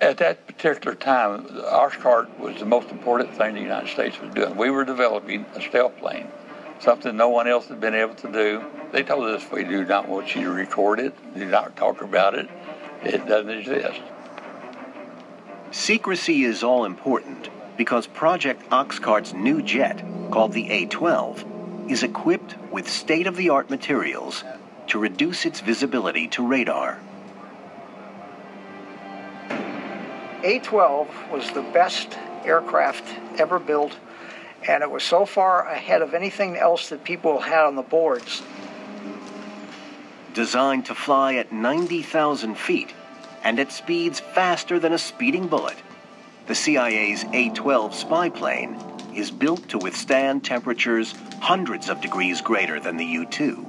At 0.00 0.16
that 0.16 0.46
particular 0.46 0.96
time, 0.96 1.44
Oxcart 1.44 2.38
was 2.38 2.58
the 2.58 2.64
most 2.64 2.88
important 2.88 3.34
thing 3.34 3.54
the 3.54 3.60
United 3.60 3.90
States 3.90 4.18
was 4.18 4.32
doing. 4.32 4.56
We 4.56 4.70
were 4.70 4.86
developing 4.86 5.44
a 5.54 5.60
stealth 5.60 5.98
plane, 5.98 6.28
something 6.82 7.16
no 7.16 7.28
one 7.28 7.46
else 7.46 7.68
had 7.68 7.80
been 7.80 7.94
able 7.94 8.14
to 8.16 8.30
do. 8.30 8.64
They 8.90 9.02
told 9.02 9.24
us 9.24 9.48
we 9.50 9.64
do 9.64 9.84
not 9.84 10.08
want 10.08 10.34
you 10.34 10.44
to 10.44 10.50
record 10.50 10.98
it, 10.98 11.14
do 11.34 11.44
not 11.46 11.76
talk 11.76 12.02
about 12.02 12.34
it. 12.34 12.48
It 13.02 13.26
doesn't 13.26 13.50
exist. 13.50 14.00
Secrecy 15.70 16.44
is 16.44 16.62
all 16.62 16.84
important 16.84 17.48
because 17.76 18.06
Project 18.06 18.62
Oxcart's 18.70 19.32
new 19.32 19.62
jet, 19.62 20.02
called 20.30 20.52
the 20.52 20.70
A 20.70 20.86
12, 20.86 21.90
is 21.90 22.02
equipped 22.02 22.56
with 22.70 22.88
state 22.88 23.26
of 23.26 23.36
the 23.36 23.48
art 23.48 23.70
materials 23.70 24.44
to 24.88 24.98
reduce 24.98 25.46
its 25.46 25.60
visibility 25.60 26.28
to 26.28 26.46
radar. 26.46 26.98
A 30.44 30.58
12 30.62 31.30
was 31.30 31.50
the 31.52 31.62
best 31.62 32.18
aircraft 32.44 33.04
ever 33.38 33.58
built, 33.58 33.96
and 34.68 34.82
it 34.82 34.90
was 34.90 35.02
so 35.02 35.26
far 35.26 35.66
ahead 35.66 36.02
of 36.02 36.14
anything 36.14 36.56
else 36.56 36.88
that 36.88 37.04
people 37.04 37.40
had 37.40 37.64
on 37.64 37.76
the 37.76 37.82
boards. 37.82 38.42
Designed 40.34 40.86
to 40.86 40.94
fly 40.94 41.34
at 41.34 41.52
90,000 41.52 42.56
feet 42.56 42.94
and 43.44 43.58
at 43.58 43.72
speeds 43.72 44.20
faster 44.20 44.78
than 44.78 44.92
a 44.92 44.98
speeding 44.98 45.48
bullet, 45.48 45.76
the 46.46 46.54
CIA's 46.54 47.24
A 47.32 47.50
12 47.50 47.94
spy 47.94 48.28
plane 48.28 48.80
is 49.14 49.30
built 49.30 49.68
to 49.68 49.78
withstand 49.78 50.44
temperatures 50.44 51.14
hundreds 51.40 51.88
of 51.88 52.00
degrees 52.00 52.40
greater 52.40 52.80
than 52.80 52.96
the 52.96 53.04
U 53.04 53.26
2. 53.26 53.66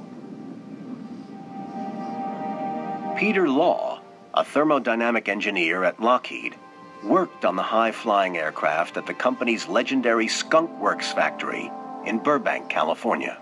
Peter 3.16 3.48
Law, 3.48 4.00
a 4.32 4.42
thermodynamic 4.42 5.28
engineer 5.28 5.84
at 5.84 6.00
Lockheed, 6.00 6.56
worked 7.04 7.44
on 7.44 7.56
the 7.56 7.62
high 7.62 7.92
flying 7.92 8.36
aircraft 8.36 8.96
at 8.96 9.06
the 9.06 9.14
company's 9.14 9.68
legendary 9.68 10.26
Skunk 10.26 10.70
Works 10.80 11.12
factory 11.12 11.70
in 12.06 12.18
Burbank, 12.18 12.68
California. 12.68 13.36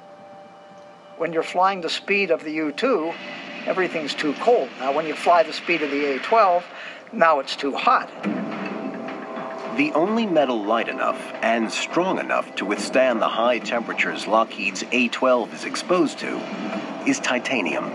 When 1.17 1.33
you're 1.33 1.43
flying 1.43 1.81
the 1.81 1.89
speed 1.89 2.31
of 2.31 2.43
the 2.43 2.51
U 2.53 2.73
2, 2.73 3.13
everything's 3.67 4.15
too 4.15 4.35
cold. 4.35 4.69
Now, 4.81 4.93
when 4.93 5.07
you 5.07 5.15
fly 5.15 5.43
the 5.45 5.53
speed 5.53 5.83
of 5.83 5.91
the 5.91 6.17
A 6.17 6.19
12, 6.19 6.65
now 7.13 7.39
it's 7.39 7.55
too 7.55 7.75
hot. 7.75 8.11
The 9.77 9.93
only 9.93 10.27
metal 10.27 10.63
light 10.63 10.89
enough 10.89 11.33
and 11.41 11.71
strong 11.71 12.19
enough 12.19 12.55
to 12.57 12.65
withstand 12.65 13.23
the 13.23 13.29
high 13.29 13.59
temperatures 13.59 14.27
Lockheed's 14.27 14.85
A 14.93 15.09
12 15.09 15.55
is 15.55 15.65
exposed 15.65 16.19
to 16.19 16.39
is 17.07 17.21
titanium, 17.21 17.91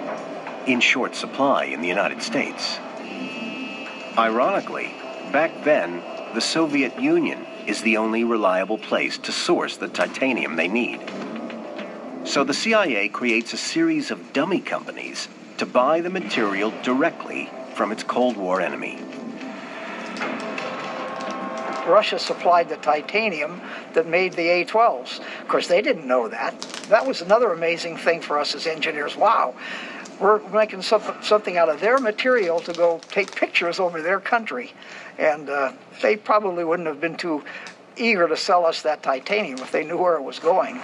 in 0.65 0.79
short 0.79 1.15
supply 1.15 1.65
in 1.65 1.81
the 1.81 1.87
United 1.87 2.21
States. 2.21 2.79
Ironically, 4.17 4.93
back 5.31 5.63
then, 5.63 6.01
the 6.33 6.41
Soviet 6.41 6.99
Union 6.99 7.45
is 7.65 7.81
the 7.81 7.97
only 7.97 8.23
reliable 8.23 8.77
place 8.77 9.17
to 9.19 9.31
source 9.31 9.77
the 9.77 9.87
titanium 9.87 10.55
they 10.55 10.67
need. 10.67 11.01
So 12.23 12.43
the 12.43 12.53
CIA 12.53 13.09
creates 13.09 13.53
a 13.53 13.57
series 13.57 14.11
of 14.11 14.33
dummy 14.33 14.59
companies 14.59 15.27
to 15.57 15.65
buy 15.65 16.01
the 16.01 16.09
material 16.09 16.73
directly 16.83 17.49
from 17.73 17.91
its 17.91 18.03
Cold 18.03 18.37
War 18.37 18.61
enemy. 18.61 18.99
Russia 21.87 22.19
supplied 22.19 22.69
the 22.69 22.75
titanium 22.77 23.61
that 23.93 24.07
made 24.07 24.33
the 24.33 24.47
A 24.49 24.65
12s. 24.65 25.19
Of 25.41 25.47
course, 25.47 25.67
they 25.67 25.81
didn't 25.81 26.05
know 26.05 26.27
that. 26.27 26.59
That 26.89 27.07
was 27.07 27.21
another 27.21 27.53
amazing 27.53 27.97
thing 27.97 28.21
for 28.21 28.39
us 28.39 28.55
as 28.55 28.67
engineers. 28.67 29.15
Wow, 29.15 29.55
we're 30.19 30.39
making 30.49 30.81
something 30.81 31.57
out 31.57 31.69
of 31.69 31.79
their 31.79 31.99
material 31.99 32.59
to 32.61 32.73
go 32.73 32.99
take 33.09 33.35
pictures 33.35 33.79
over 33.79 34.01
their 34.01 34.19
country. 34.19 34.73
And 35.17 35.49
uh, 35.49 35.73
they 36.01 36.15
probably 36.15 36.63
wouldn't 36.63 36.87
have 36.87 36.99
been 36.99 37.17
too 37.17 37.43
eager 37.95 38.27
to 38.27 38.37
sell 38.37 38.65
us 38.65 38.81
that 38.83 39.03
titanium 39.03 39.59
if 39.59 39.71
they 39.71 39.83
knew 39.83 39.97
where 39.97 40.15
it 40.15 40.23
was 40.23 40.39
going. 40.39 40.81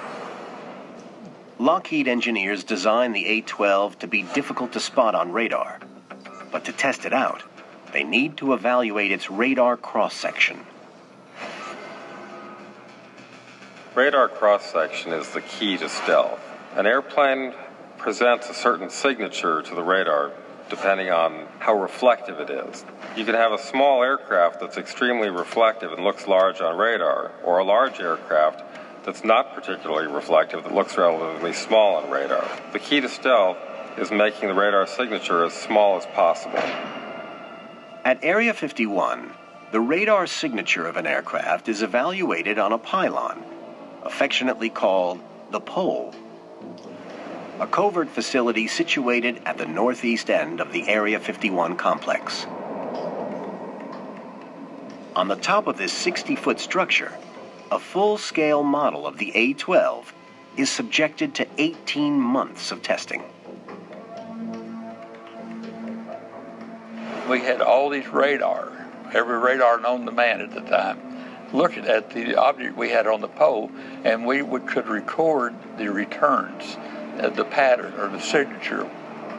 Lockheed 1.59 2.07
engineers 2.07 2.63
designed 2.63 3.15
the 3.15 3.25
A 3.25 3.41
12 3.41 3.99
to 3.99 4.07
be 4.07 4.23
difficult 4.33 4.73
to 4.73 4.79
spot 4.79 5.15
on 5.15 5.31
radar. 5.31 5.79
But 6.51 6.65
to 6.65 6.73
test 6.73 7.05
it 7.05 7.13
out, 7.13 7.43
they 7.91 8.03
need 8.03 8.37
to 8.37 8.53
evaluate 8.53 9.11
its 9.11 9.29
radar 9.29 9.77
cross 9.77 10.15
section. 10.15 10.59
Radar 13.95 14.27
cross 14.27 14.71
section 14.71 15.13
is 15.13 15.29
the 15.29 15.41
key 15.41 15.77
to 15.77 15.87
stealth. 15.87 16.39
An 16.75 16.87
airplane 16.87 17.53
presents 18.03 18.49
a 18.49 18.53
certain 18.53 18.89
signature 18.89 19.61
to 19.61 19.73
the 19.73 19.81
radar 19.81 20.31
depending 20.69 21.09
on 21.09 21.47
how 21.59 21.73
reflective 21.73 22.39
it 22.39 22.49
is. 22.49 22.83
You 23.15 23.25
can 23.25 23.35
have 23.35 23.51
a 23.51 23.57
small 23.57 24.03
aircraft 24.03 24.59
that's 24.59 24.77
extremely 24.77 25.29
reflective 25.29 25.91
and 25.91 26.03
looks 26.03 26.27
large 26.27 26.61
on 26.61 26.77
radar, 26.77 27.31
or 27.43 27.59
a 27.59 27.63
large 27.63 27.99
aircraft 27.99 28.63
that's 29.05 29.23
not 29.23 29.53
particularly 29.53 30.11
reflective 30.11 30.63
that 30.63 30.73
looks 30.73 30.97
relatively 30.97 31.53
small 31.53 31.95
on 31.95 32.09
radar. 32.09 32.45
The 32.71 32.79
key 32.79 33.01
to 33.01 33.09
stealth 33.09 33.57
is 33.97 34.09
making 34.11 34.49
the 34.49 34.55
radar 34.55 34.87
signature 34.87 35.45
as 35.45 35.53
small 35.53 35.97
as 35.97 36.05
possible. 36.07 36.63
At 38.03 38.19
Area 38.23 38.53
51, 38.53 39.31
the 39.71 39.79
radar 39.79 40.27
signature 40.27 40.87
of 40.87 40.97
an 40.97 41.07
aircraft 41.07 41.69
is 41.69 41.81
evaluated 41.81 42.57
on 42.57 42.73
a 42.73 42.77
pylon, 42.77 43.43
affectionately 44.03 44.69
called 44.69 45.19
the 45.51 45.59
pole. 45.59 46.13
A 47.59 47.67
covert 47.67 48.09
facility 48.09 48.67
situated 48.67 49.41
at 49.45 49.57
the 49.57 49.65
northeast 49.65 50.29
end 50.29 50.59
of 50.59 50.71
the 50.71 50.87
Area 50.89 51.19
51 51.19 51.75
complex. 51.75 52.47
On 55.15 55.27
the 55.27 55.35
top 55.35 55.67
of 55.67 55.77
this 55.77 55.93
60 55.93 56.35
foot 56.35 56.59
structure, 56.59 57.11
a 57.71 57.77
full 57.77 58.17
scale 58.17 58.63
model 58.63 59.05
of 59.05 59.19
the 59.19 59.31
A 59.35 59.53
12 59.53 60.13
is 60.57 60.69
subjected 60.69 61.35
to 61.35 61.47
18 61.59 62.19
months 62.19 62.71
of 62.71 62.81
testing. 62.81 63.23
We 67.29 67.39
had 67.39 67.61
all 67.61 67.89
these 67.89 68.07
radar, 68.07 68.71
every 69.13 69.37
radar 69.37 69.79
known 69.79 70.05
to 70.05 70.11
man 70.11 70.41
at 70.41 70.53
the 70.53 70.61
time, 70.61 70.99
looking 71.53 71.85
at 71.85 72.09
the 72.09 72.35
object 72.35 72.75
we 72.75 72.89
had 72.89 73.05
on 73.05 73.21
the 73.21 73.27
pole, 73.27 73.71
and 74.03 74.25
we 74.25 74.41
would, 74.41 74.67
could 74.67 74.87
record 74.87 75.55
the 75.77 75.91
returns, 75.91 76.77
the 77.17 77.45
pattern 77.45 77.93
or 77.95 78.07
the 78.07 78.19
signature. 78.19 78.89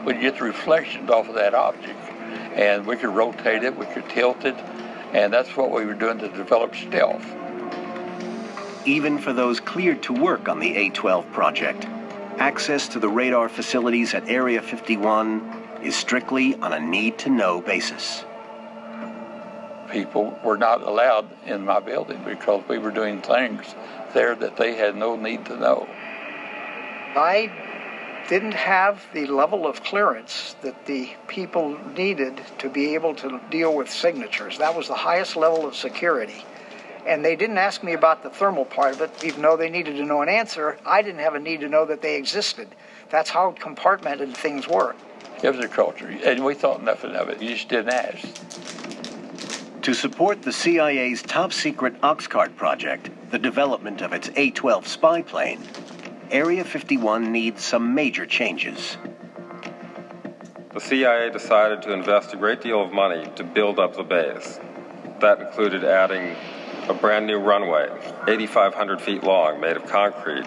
We'd 0.05 0.21
get 0.21 0.37
the 0.37 0.45
reflections 0.45 1.09
off 1.09 1.29
of 1.29 1.35
that 1.35 1.53
object, 1.53 1.99
and 2.53 2.85
we 2.85 2.95
could 2.95 3.13
rotate 3.13 3.63
it, 3.63 3.77
we 3.77 3.85
could 3.87 4.07
tilt 4.09 4.45
it, 4.45 4.55
and 5.13 5.33
that's 5.33 5.55
what 5.55 5.71
we 5.71 5.85
were 5.85 5.93
doing 5.93 6.19
to 6.19 6.29
develop 6.29 6.75
stealth. 6.75 7.25
Even 8.85 9.17
for 9.17 9.33
those 9.33 9.59
cleared 9.59 10.03
to 10.03 10.13
work 10.13 10.47
on 10.47 10.59
the 10.59 10.75
A 10.75 10.89
12 10.89 11.31
project, 11.31 11.85
access 12.37 12.87
to 12.89 12.99
the 12.99 13.09
radar 13.09 13.49
facilities 13.49 14.13
at 14.13 14.29
Area 14.29 14.61
51 14.61 15.63
is 15.81 15.95
strictly 15.95 16.55
on 16.55 16.73
a 16.73 16.79
need 16.79 17.17
to 17.19 17.29
know 17.29 17.61
basis. 17.61 18.25
People 19.91 20.37
were 20.43 20.57
not 20.57 20.81
allowed 20.81 21.27
in 21.45 21.65
my 21.65 21.79
building 21.79 22.21
because 22.25 22.63
we 22.67 22.77
were 22.77 22.91
doing 22.91 23.21
things 23.21 23.73
there 24.13 24.35
that 24.35 24.57
they 24.57 24.75
had 24.75 24.95
no 24.95 25.15
need 25.15 25.45
to 25.45 25.57
know. 25.57 25.87
I 27.15 27.49
didn't 28.27 28.53
have 28.53 29.05
the 29.13 29.27
level 29.27 29.67
of 29.67 29.83
clearance 29.83 30.55
that 30.61 30.85
the 30.85 31.09
people 31.27 31.77
needed 31.95 32.41
to 32.59 32.69
be 32.69 32.95
able 32.95 33.13
to 33.15 33.39
deal 33.51 33.75
with 33.75 33.89
signatures. 33.89 34.57
That 34.57 34.75
was 34.75 34.87
the 34.87 34.95
highest 34.95 35.35
level 35.35 35.65
of 35.65 35.75
security. 35.75 36.43
And 37.05 37.23
they 37.23 37.35
didn't 37.35 37.59
ask 37.59 37.83
me 37.83 37.93
about 37.93 38.23
the 38.23 38.31
thermal 38.31 38.65
part 38.65 38.95
of 38.95 39.01
it, 39.01 39.23
even 39.23 39.43
though 39.43 39.55
they 39.55 39.69
needed 39.69 39.97
to 39.97 40.03
know 40.03 40.23
an 40.23 40.29
answer. 40.29 40.79
I 40.85 41.03
didn't 41.03 41.21
have 41.21 41.35
a 41.35 41.39
need 41.39 41.59
to 41.59 41.69
know 41.69 41.85
that 41.85 42.01
they 42.01 42.15
existed. 42.15 42.67
That's 43.09 43.29
how 43.29 43.51
compartmented 43.59 44.33
things 44.35 44.67
work. 44.67 44.95
It 45.43 45.55
was 45.55 45.63
a 45.63 45.67
culture, 45.67 46.07
and 46.07 46.43
we 46.43 46.55
thought 46.55 46.81
nothing 46.81 47.11
of 47.11 47.29
it. 47.29 47.41
You 47.41 47.49
just 47.49 47.69
didn't 47.69 47.93
ask. 47.93 48.25
To 49.83 49.93
support 49.93 50.41
the 50.41 50.51
CIA's 50.51 51.21
top 51.21 51.53
secret 51.53 52.01
Oxcart 52.01 52.55
project, 52.55 53.11
the 53.29 53.37
development 53.37 54.01
of 54.01 54.13
its 54.13 54.31
A 54.35 54.49
12 54.49 54.87
spy 54.87 55.21
plane, 55.21 55.61
Area 56.31 56.63
51 56.63 57.31
needs 57.31 57.63
some 57.63 57.93
major 57.93 58.25
changes. 58.25 58.97
The 60.73 60.81
CIA 60.81 61.29
decided 61.29 61.83
to 61.83 61.93
invest 61.93 62.33
a 62.33 62.37
great 62.37 62.61
deal 62.61 62.83
of 62.83 62.91
money 62.91 63.29
to 63.35 63.43
build 63.43 63.79
up 63.79 63.95
the 63.95 64.03
base. 64.03 64.59
That 65.21 65.39
included 65.39 65.83
adding 65.83 66.35
a 66.89 66.93
brand 66.93 67.27
new 67.27 67.37
runway, 67.37 67.89
8,500 68.27 69.01
feet 69.01 69.23
long, 69.23 69.61
made 69.61 69.77
of 69.77 69.85
concrete, 69.85 70.45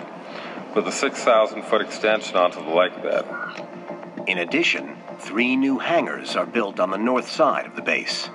with 0.74 0.86
a 0.86 0.92
6,000 0.92 1.62
foot 1.62 1.80
extension 1.80 2.36
onto 2.36 2.62
the 2.62 2.70
lake 2.70 3.00
bed. 3.02 3.24
In 4.26 4.38
addition, 4.38 4.96
three 5.20 5.56
new 5.56 5.78
hangars 5.78 6.36
are 6.36 6.46
built 6.46 6.80
on 6.80 6.90
the 6.90 6.98
north 6.98 7.30
side 7.30 7.66
of 7.66 7.76
the 7.76 7.82
base. 7.82 8.28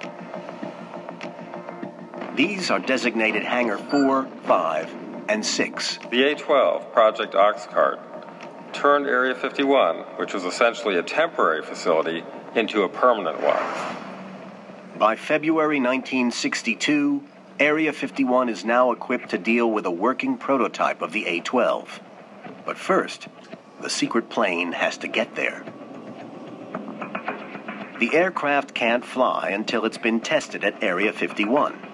These 2.36 2.71
are 2.71 2.79
designated 2.79 3.43
Hangar 3.43 3.77
4, 3.77 4.27
5, 4.45 5.12
and 5.27 5.45
6. 5.45 5.99
The 6.12 6.23
A 6.23 6.36
12, 6.36 6.93
Project 6.93 7.33
Oxcart, 7.33 7.99
turned 8.73 9.07
Area 9.07 9.36
51, 9.36 9.97
which 10.17 10.33
was 10.33 10.43
essentially 10.43 10.97
a 10.97 11.03
temporary 11.03 11.62
facility, 11.62 12.23
into 12.55 12.83
a 12.83 12.89
permanent 12.89 13.41
one. 13.41 13.63
By 14.97 15.15
February 15.15 15.79
1962, 15.79 17.23
Area 17.59 17.93
51 17.93 18.49
is 18.49 18.65
now 18.65 18.91
equipped 18.91 19.29
to 19.29 19.38
deal 19.38 19.69
with 19.69 19.86
a 19.86 19.91
working 19.91 20.38
prototype 20.38 21.01
of 21.01 21.12
the 21.12 21.25
A 21.27 21.39
12. 21.39 21.99
But 22.65 22.77
first, 22.77 23.27
the 23.81 23.89
secret 23.89 24.29
plane 24.29 24.71
has 24.71 24.97
to 24.97 25.07
get 25.07 25.36
there. 25.36 25.63
The 27.99 28.13
aircraft 28.13 28.73
can't 28.73 29.05
fly 29.05 29.49
until 29.49 29.86
it's 29.86 29.97
been 29.97 30.19
tested 30.19 30.63
at 30.63 30.83
Area 30.83 31.13
51. 31.13 31.92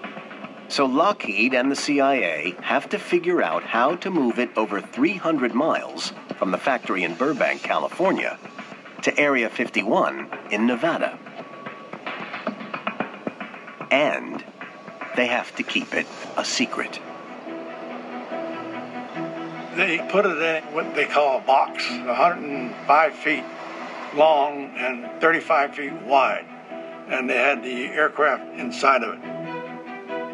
So 0.70 0.86
Lockheed 0.86 1.52
and 1.52 1.68
the 1.68 1.74
CIA 1.74 2.54
have 2.62 2.88
to 2.90 2.98
figure 3.00 3.42
out 3.42 3.64
how 3.64 3.96
to 3.96 4.08
move 4.08 4.38
it 4.38 4.56
over 4.56 4.80
300 4.80 5.52
miles 5.52 6.12
from 6.38 6.52
the 6.52 6.58
factory 6.58 7.02
in 7.02 7.16
Burbank, 7.16 7.64
California, 7.64 8.38
to 9.02 9.18
Area 9.18 9.50
51 9.50 10.30
in 10.52 10.68
Nevada. 10.68 11.18
And 13.90 14.44
they 15.16 15.26
have 15.26 15.52
to 15.56 15.64
keep 15.64 15.92
it 15.92 16.06
a 16.36 16.44
secret. 16.44 17.00
They 19.74 20.06
put 20.08 20.24
it 20.24 20.38
in 20.38 20.72
what 20.72 20.94
they 20.94 21.06
call 21.06 21.38
a 21.38 21.40
box, 21.40 21.90
105 21.90 23.14
feet 23.14 23.44
long 24.14 24.72
and 24.76 25.20
35 25.20 25.74
feet 25.74 25.92
wide, 26.02 26.46
and 27.08 27.28
they 27.28 27.38
had 27.38 27.64
the 27.64 27.86
aircraft 27.86 28.56
inside 28.56 29.02
of 29.02 29.14
it. 29.14 29.39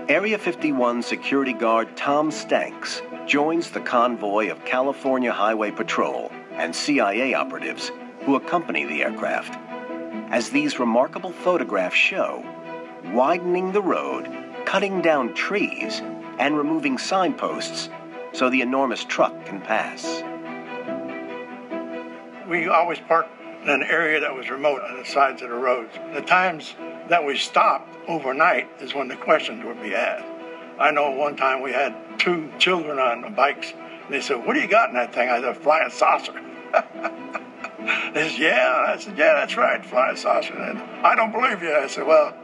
Area 0.08 0.38
51 0.38 1.02
security 1.02 1.52
guard 1.52 1.96
Tom 1.96 2.30
Stanks 2.30 3.02
joins 3.26 3.72
the 3.72 3.80
convoy 3.80 4.52
of 4.52 4.64
California 4.64 5.32
Highway 5.32 5.72
Patrol 5.72 6.30
and 6.52 6.72
CIA 6.72 7.34
operatives 7.34 7.90
who 8.20 8.36
accompany 8.36 8.84
the 8.84 9.02
aircraft. 9.02 9.58
As 10.30 10.50
these 10.50 10.78
remarkable 10.78 11.32
photographs 11.32 11.96
show, 11.96 12.44
widening 13.06 13.72
the 13.72 13.82
road, 13.82 14.32
cutting 14.64 15.02
down 15.02 15.34
trees, 15.34 16.00
and 16.38 16.56
removing 16.56 16.98
signposts 16.98 17.88
so 18.32 18.48
the 18.48 18.60
enormous 18.60 19.02
truck 19.02 19.34
can 19.44 19.60
pass. 19.60 20.22
We 22.48 22.68
always 22.68 23.00
parked 23.00 23.35
in 23.66 23.72
an 23.72 23.82
area 23.82 24.20
that 24.20 24.32
was 24.32 24.48
remote 24.48 24.80
on 24.82 24.96
the 24.96 25.04
sides 25.04 25.42
of 25.42 25.48
the 25.48 25.56
roads. 25.56 25.92
The 26.14 26.20
times 26.20 26.74
that 27.08 27.24
we 27.24 27.36
stopped 27.36 27.92
overnight 28.08 28.68
is 28.80 28.94
when 28.94 29.08
the 29.08 29.16
questions 29.16 29.64
would 29.64 29.82
be 29.82 29.92
asked. 29.92 30.24
I 30.78 30.92
know 30.92 31.10
one 31.10 31.36
time 31.36 31.62
we 31.62 31.72
had 31.72 31.96
two 32.18 32.48
children 32.58 33.00
on 33.00 33.22
the 33.22 33.30
bikes. 33.30 33.72
And 33.72 34.14
they 34.14 34.20
said, 34.20 34.46
What 34.46 34.54
do 34.54 34.60
you 34.60 34.68
got 34.68 34.90
in 34.90 34.94
that 34.94 35.12
thing? 35.12 35.28
I 35.28 35.40
said, 35.40 35.56
Flying 35.56 35.90
saucer. 35.90 36.32
they 38.14 38.28
said, 38.28 38.38
Yeah. 38.38 38.84
I 38.86 38.96
said, 38.98 39.18
Yeah, 39.18 39.34
that's 39.34 39.56
right, 39.56 39.84
flying 39.84 40.16
saucer. 40.16 40.54
And 40.54 40.78
I 41.04 41.16
don't 41.16 41.32
believe 41.32 41.60
you. 41.60 41.74
I 41.74 41.88
said, 41.88 42.06
Well, 42.06 42.36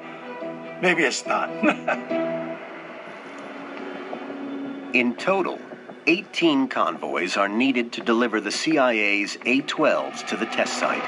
maybe 0.80 1.04
it's 1.04 1.24
not. 1.24 1.50
In 4.92 5.14
total, 5.14 5.60
18 6.06 6.66
convoys 6.66 7.36
are 7.36 7.48
needed 7.48 7.92
to 7.92 8.00
deliver 8.00 8.40
the 8.40 8.50
CIA's 8.50 9.36
A 9.46 9.62
12s 9.62 10.26
to 10.26 10.36
the 10.36 10.46
test 10.46 10.78
site. 10.78 11.02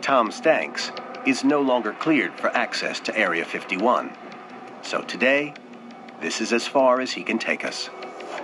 Tom 0.00 0.30
Stanks 0.30 0.92
is 1.26 1.42
no 1.42 1.60
longer 1.60 1.92
cleared 1.94 2.32
for 2.34 2.48
access 2.50 3.00
to 3.00 3.18
Area 3.18 3.44
51. 3.44 4.12
So 4.82 5.02
today, 5.02 5.52
this 6.20 6.40
is 6.40 6.52
as 6.52 6.66
far 6.66 7.00
as 7.00 7.10
he 7.10 7.24
can 7.24 7.40
take 7.40 7.64
us. 7.64 7.90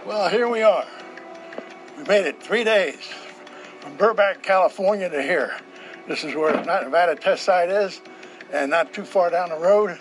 well, 0.05 0.29
here 0.29 0.49
we 0.49 0.63
are. 0.63 0.85
We 1.97 2.03
made 2.05 2.27
it 2.27 2.43
three 2.43 2.65
days 2.65 2.99
from 3.81 3.97
Burbank, 3.97 4.43
California 4.43 5.09
to 5.09 5.23
here. 5.23 5.57
This 6.09 6.25
is 6.25 6.35
where 6.35 6.53
the 6.53 6.63
Nevada 6.63 7.15
test 7.15 7.45
site 7.45 7.71
is, 7.71 8.01
and 8.53 8.71
not 8.71 8.93
too 8.93 9.05
far 9.05 9.31
down 9.31 9.51
the 9.51 9.59
road 9.59 10.01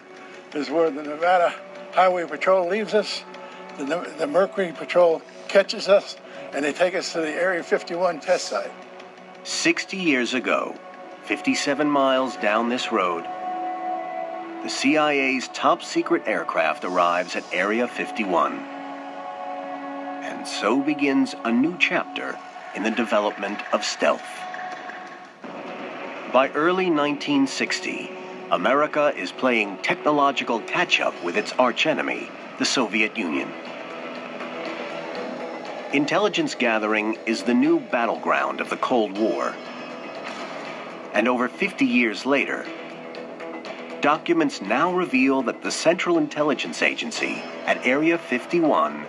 is 0.55 0.71
where 0.71 0.89
the 0.89 1.03
Nevada 1.03 1.53
Highway 1.93 2.25
Patrol 2.25 2.67
leaves 2.67 2.95
us. 2.95 3.23
The, 3.77 4.11
the 4.17 4.25
Mercury 4.25 4.71
Patrol 4.71 5.21
catches 5.47 5.87
us, 5.87 6.17
and 6.51 6.65
they 6.65 6.73
take 6.73 6.95
us 6.95 7.13
to 7.13 7.21
the 7.21 7.29
Area 7.29 7.61
51 7.61 8.19
test 8.19 8.45
site. 8.45 8.71
60 9.43 9.97
years 9.97 10.33
ago, 10.33 10.75
57 11.25 11.87
miles 11.87 12.35
down 12.37 12.69
this 12.69 12.91
road, 12.91 13.25
the 14.63 14.69
CIA's 14.69 15.49
top 15.49 15.83
secret 15.83 16.23
aircraft 16.25 16.83
arrives 16.83 17.35
at 17.35 17.43
Area 17.53 17.87
51. 17.87 18.53
And 20.23 20.47
so 20.47 20.81
begins 20.81 21.35
a 21.43 21.51
new 21.51 21.77
chapter 21.77 22.39
in 22.73 22.81
the 22.81 22.91
development 22.91 23.59
of 23.71 23.83
stealth. 23.83 24.23
By 26.31 26.49
early 26.55 26.89
1960, 26.89 28.09
America 28.51 29.13
is 29.15 29.31
playing 29.31 29.77
technological 29.77 30.59
catch 30.61 30.99
up 30.99 31.23
with 31.23 31.37
its 31.37 31.53
archenemy, 31.53 32.29
the 32.59 32.65
Soviet 32.65 33.17
Union. 33.17 33.51
Intelligence 35.93 36.53
gathering 36.53 37.17
is 37.25 37.43
the 37.43 37.53
new 37.53 37.79
battleground 37.79 38.59
of 38.59 38.69
the 38.69 38.77
Cold 38.77 39.17
War. 39.17 39.55
And 41.13 41.27
over 41.27 41.47
50 41.47 41.85
years 41.85 42.25
later, 42.25 42.65
documents 44.01 44.61
now 44.61 44.93
reveal 44.93 45.41
that 45.43 45.61
the 45.61 45.71
Central 45.71 46.17
Intelligence 46.17 46.81
Agency 46.81 47.41
at 47.65 47.85
Area 47.85 48.17
51 48.17 49.05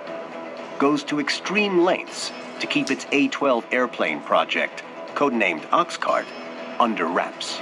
goes 0.78 1.02
to 1.04 1.20
extreme 1.20 1.82
lengths 1.82 2.30
to 2.60 2.66
keep 2.66 2.90
its 2.90 3.06
A 3.12 3.28
12 3.28 3.66
airplane 3.72 4.20
project, 4.20 4.82
codenamed 5.14 5.62
Oxcart, 5.70 6.26
under 6.78 7.06
wraps. 7.06 7.60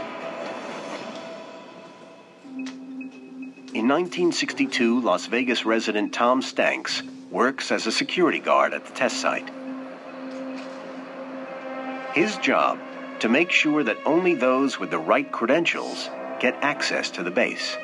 In 3.74 3.88
1962, 3.88 5.00
Las 5.00 5.24
Vegas 5.28 5.64
resident 5.64 6.12
Tom 6.12 6.42
Stanks 6.42 7.02
works 7.30 7.72
as 7.72 7.86
a 7.86 7.92
security 7.92 8.38
guard 8.38 8.74
at 8.74 8.84
the 8.84 8.92
test 8.92 9.18
site. 9.18 9.48
His 12.14 12.36
job 12.36 12.78
to 13.20 13.30
make 13.30 13.50
sure 13.50 13.82
that 13.82 13.96
only 14.04 14.34
those 14.34 14.78
with 14.78 14.90
the 14.90 14.98
right 14.98 15.32
credentials 15.32 16.10
get 16.38 16.54
access 16.60 17.08
to 17.12 17.22
the 17.22 17.30
base. 17.30 17.78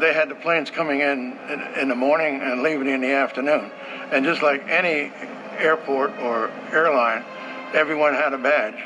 They 0.00 0.14
had 0.14 0.30
the 0.30 0.36
planes 0.36 0.70
coming 0.70 1.00
in, 1.00 1.36
in 1.50 1.60
in 1.82 1.88
the 1.90 1.94
morning 1.94 2.40
and 2.40 2.62
leaving 2.62 2.88
in 2.88 3.02
the 3.02 3.12
afternoon. 3.12 3.70
And 4.10 4.24
just 4.24 4.40
like 4.40 4.66
any 4.70 5.12
airport 5.58 6.18
or 6.20 6.50
airline, 6.72 7.26
everyone 7.74 8.14
had 8.14 8.32
a 8.32 8.38
badge. 8.38 8.82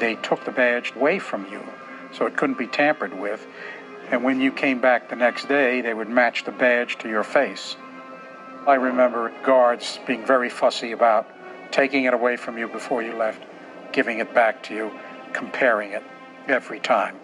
They 0.00 0.16
took 0.16 0.44
the 0.44 0.50
badge 0.50 0.92
away 0.96 1.20
from 1.20 1.46
you, 1.52 1.64
so 2.10 2.26
it 2.26 2.36
couldn't 2.36 2.58
be 2.58 2.66
tampered 2.66 3.16
with. 3.16 3.46
And 4.10 4.24
when 4.24 4.40
you 4.40 4.50
came 4.50 4.80
back 4.80 5.08
the 5.08 5.16
next 5.16 5.46
day, 5.48 5.80
they 5.80 5.94
would 5.94 6.08
match 6.08 6.44
the 6.44 6.50
badge 6.50 6.98
to 6.98 7.08
your 7.08 7.22
face. 7.22 7.76
I 8.66 8.74
remember 8.74 9.32
guards 9.44 10.00
being 10.06 10.26
very 10.26 10.50
fussy 10.50 10.92
about 10.92 11.28
taking 11.70 12.04
it 12.04 12.14
away 12.14 12.36
from 12.36 12.58
you 12.58 12.66
before 12.66 13.02
you 13.02 13.14
left, 13.14 13.42
giving 13.92 14.18
it 14.18 14.34
back 14.34 14.62
to 14.64 14.74
you, 14.74 14.90
comparing 15.32 15.92
it 15.92 16.02
every 16.48 16.80
time. 16.80 17.16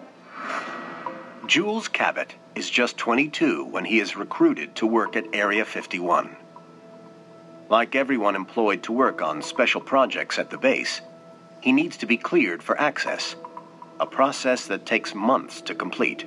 Jules 1.45 1.89
Kabat 1.89 2.31
is 2.55 2.69
just 2.69 2.97
22 2.97 3.65
when 3.65 3.85
he 3.85 3.99
is 3.99 4.15
recruited 4.15 4.75
to 4.75 4.87
work 4.87 5.15
at 5.15 5.25
Area 5.33 5.65
51. 5.65 6.35
Like 7.69 7.95
everyone 7.95 8.35
employed 8.35 8.83
to 8.83 8.93
work 8.93 9.21
on 9.21 9.41
special 9.41 9.81
projects 9.81 10.39
at 10.39 10.49
the 10.49 10.57
base, 10.57 11.01
he 11.61 11.73
needs 11.73 11.97
to 11.97 12.05
be 12.05 12.17
cleared 12.17 12.63
for 12.63 12.79
access, 12.79 13.35
a 13.99 14.05
process 14.05 14.67
that 14.67 14.85
takes 14.85 15.13
months 15.13 15.61
to 15.61 15.75
complete. 15.75 16.25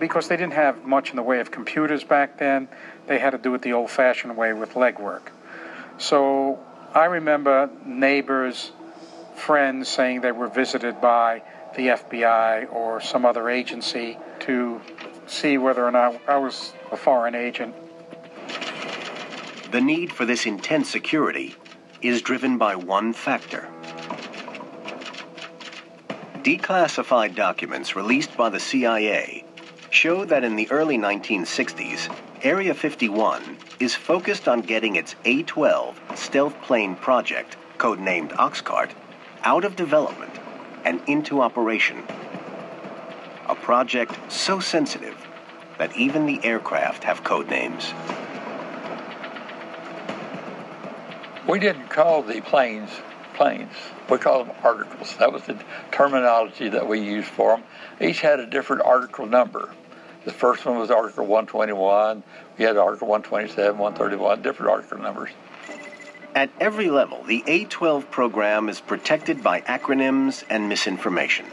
Because 0.00 0.28
they 0.28 0.36
didn't 0.36 0.54
have 0.54 0.84
much 0.84 1.10
in 1.10 1.16
the 1.16 1.22
way 1.22 1.40
of 1.40 1.50
computers 1.50 2.02
back 2.02 2.38
then, 2.38 2.68
they 3.06 3.18
had 3.18 3.30
to 3.30 3.38
do 3.38 3.54
it 3.54 3.60
the 3.60 3.74
old 3.74 3.90
fashioned 3.90 4.34
way 4.34 4.54
with 4.54 4.72
legwork. 4.72 5.28
So 5.98 6.58
I 6.94 7.04
remember 7.04 7.68
neighbors, 7.84 8.72
friends 9.36 9.88
saying 9.88 10.22
they 10.22 10.32
were 10.32 10.48
visited 10.48 11.02
by 11.02 11.42
the 11.76 11.88
FBI 11.88 12.72
or 12.72 13.02
some 13.02 13.26
other 13.26 13.50
agency 13.50 14.16
to 14.40 14.80
see 15.26 15.58
whether 15.58 15.84
or 15.84 15.90
not 15.90 16.18
I 16.26 16.38
was 16.38 16.72
a 16.90 16.96
foreign 16.96 17.34
agent. 17.34 17.74
The 19.70 19.82
need 19.82 20.12
for 20.12 20.24
this 20.24 20.46
intense 20.46 20.88
security 20.88 21.54
is 22.00 22.22
driven 22.22 22.56
by 22.56 22.74
one 22.74 23.12
factor. 23.12 23.68
Declassified 26.42 27.34
documents 27.34 27.94
released 27.94 28.34
by 28.34 28.48
the 28.48 28.58
CIA 28.58 29.44
show 29.90 30.24
that 30.24 30.44
in 30.44 30.56
the 30.56 30.70
early 30.70 30.96
1960s, 30.96 32.14
Area 32.42 32.72
51 32.72 33.58
is 33.80 33.94
focused 33.94 34.48
on 34.48 34.62
getting 34.62 34.96
its 34.96 35.16
A 35.24 35.42
12 35.42 36.00
stealth 36.14 36.54
plane 36.62 36.94
project, 36.94 37.56
codenamed 37.78 38.30
Oxcart, 38.32 38.90
out 39.42 39.64
of 39.64 39.76
development 39.76 40.32
and 40.84 41.02
into 41.06 41.42
operation. 41.42 42.02
A 43.48 43.54
project 43.54 44.32
so 44.32 44.60
sensitive 44.60 45.26
that 45.78 45.94
even 45.96 46.24
the 46.24 46.40
aircraft 46.44 47.04
have 47.04 47.24
code 47.24 47.48
names. 47.50 47.92
We 51.48 51.58
didn't 51.58 51.88
call 51.88 52.22
the 52.22 52.40
planes 52.42 52.90
planes. 53.40 53.72
We 54.10 54.18
called 54.18 54.48
them 54.48 54.56
articles. 54.62 55.16
That 55.16 55.32
was 55.32 55.44
the 55.44 55.58
terminology 55.92 56.68
that 56.68 56.86
we 56.86 57.00
used 57.00 57.28
for 57.28 57.56
them. 57.56 57.64
Each 57.98 58.20
had 58.20 58.38
a 58.38 58.46
different 58.46 58.82
article 58.82 59.24
number. 59.24 59.70
The 60.24 60.32
first 60.32 60.66
one 60.66 60.78
was 60.78 60.90
Article 60.90 61.24
121. 61.24 62.22
We 62.58 62.64
had 62.64 62.76
Article 62.76 63.08
127, 63.08 63.78
131, 63.78 64.42
different 64.42 64.70
article 64.70 64.98
numbers. 64.98 65.30
At 66.34 66.50
every 66.60 66.90
level, 66.90 67.22
the 67.24 67.42
A 67.46 67.64
12 67.64 68.10
program 68.10 68.68
is 68.68 68.80
protected 68.80 69.42
by 69.42 69.62
acronyms 69.62 70.44
and 70.50 70.68
misinformation. 70.68 71.46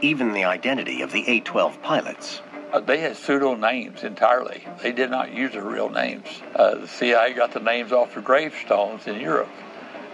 Even 0.00 0.32
the 0.32 0.44
identity 0.44 1.02
of 1.02 1.12
the 1.12 1.28
A 1.28 1.40
12 1.40 1.82
pilots. 1.82 2.40
Uh, 2.72 2.80
they 2.80 2.98
had 2.98 3.16
pseudo 3.16 3.54
names 3.54 4.02
entirely. 4.02 4.64
They 4.82 4.92
did 4.92 5.10
not 5.10 5.34
use 5.34 5.52
their 5.52 5.64
real 5.64 5.90
names. 5.90 6.26
Uh, 6.54 6.76
the 6.76 6.88
CIA 6.88 7.34
got 7.34 7.52
the 7.52 7.60
names 7.60 7.92
off 7.92 8.14
the 8.14 8.22
gravestones 8.22 9.06
in 9.06 9.20
Europe 9.20 9.50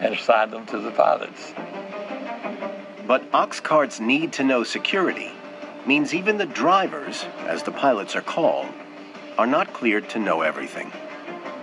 and 0.00 0.14
assigned 0.14 0.52
them 0.52 0.66
to 0.66 0.81
the 0.81 0.90
pilots. 0.90 1.52
But 3.07 3.31
Oxcart's 3.33 4.00
need 4.00 4.33
to 4.35 4.44
know 4.44 4.64
security 4.64 5.31
means 5.87 6.14
even 6.14 6.38
the 6.38 6.46
drivers, 6.46 7.25
as 7.46 7.62
the 7.62 7.72
pilots 7.72 8.16
are 8.16 8.22
called, 8.22 8.66
are 9.38 9.46
not 9.46 9.72
cleared 9.72 10.09
to 10.11 10.18
know 10.18 10.42
everything. 10.42 10.90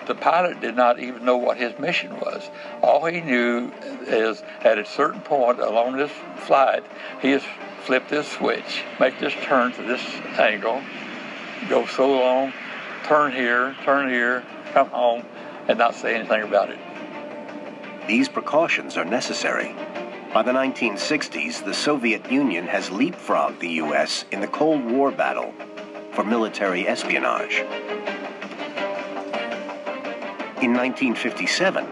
The 0.05 0.15
pilot 0.15 0.59
did 0.59 0.75
not 0.75 0.99
even 0.99 1.23
know 1.23 1.37
what 1.37 1.57
his 1.57 1.77
mission 1.79 2.19
was. 2.19 2.49
All 2.81 3.05
he 3.05 3.21
knew 3.21 3.71
is 4.05 4.43
at 4.61 4.77
a 4.77 4.85
certain 4.85 5.21
point 5.21 5.59
along 5.59 5.95
this 5.95 6.11
flight, 6.37 6.83
he 7.21 7.31
has 7.31 7.43
flipped 7.83 8.09
this 8.09 8.29
switch, 8.29 8.83
make 8.99 9.19
this 9.19 9.33
turn 9.43 9.71
to 9.73 9.81
this 9.81 10.01
angle, 10.37 10.81
go 11.69 11.85
so 11.85 12.11
long, 12.11 12.53
turn 13.05 13.31
here, 13.31 13.75
turn 13.83 14.09
here, 14.09 14.43
come 14.73 14.89
home, 14.89 15.23
and 15.67 15.77
not 15.77 15.95
say 15.95 16.15
anything 16.15 16.43
about 16.43 16.69
it. 16.69 16.79
These 18.07 18.27
precautions 18.27 18.97
are 18.97 19.05
necessary. 19.05 19.73
By 20.33 20.41
the 20.41 20.51
1960s, 20.51 21.63
the 21.63 21.75
Soviet 21.75 22.31
Union 22.31 22.65
has 22.65 22.89
leapfrogged 22.89 23.59
the 23.59 23.69
U.S. 23.85 24.25
in 24.31 24.41
the 24.41 24.47
Cold 24.47 24.83
War 24.83 25.11
battle 25.11 25.53
for 26.13 26.23
military 26.23 26.87
espionage. 26.87 27.59
In 30.63 30.73
1957, 30.73 31.85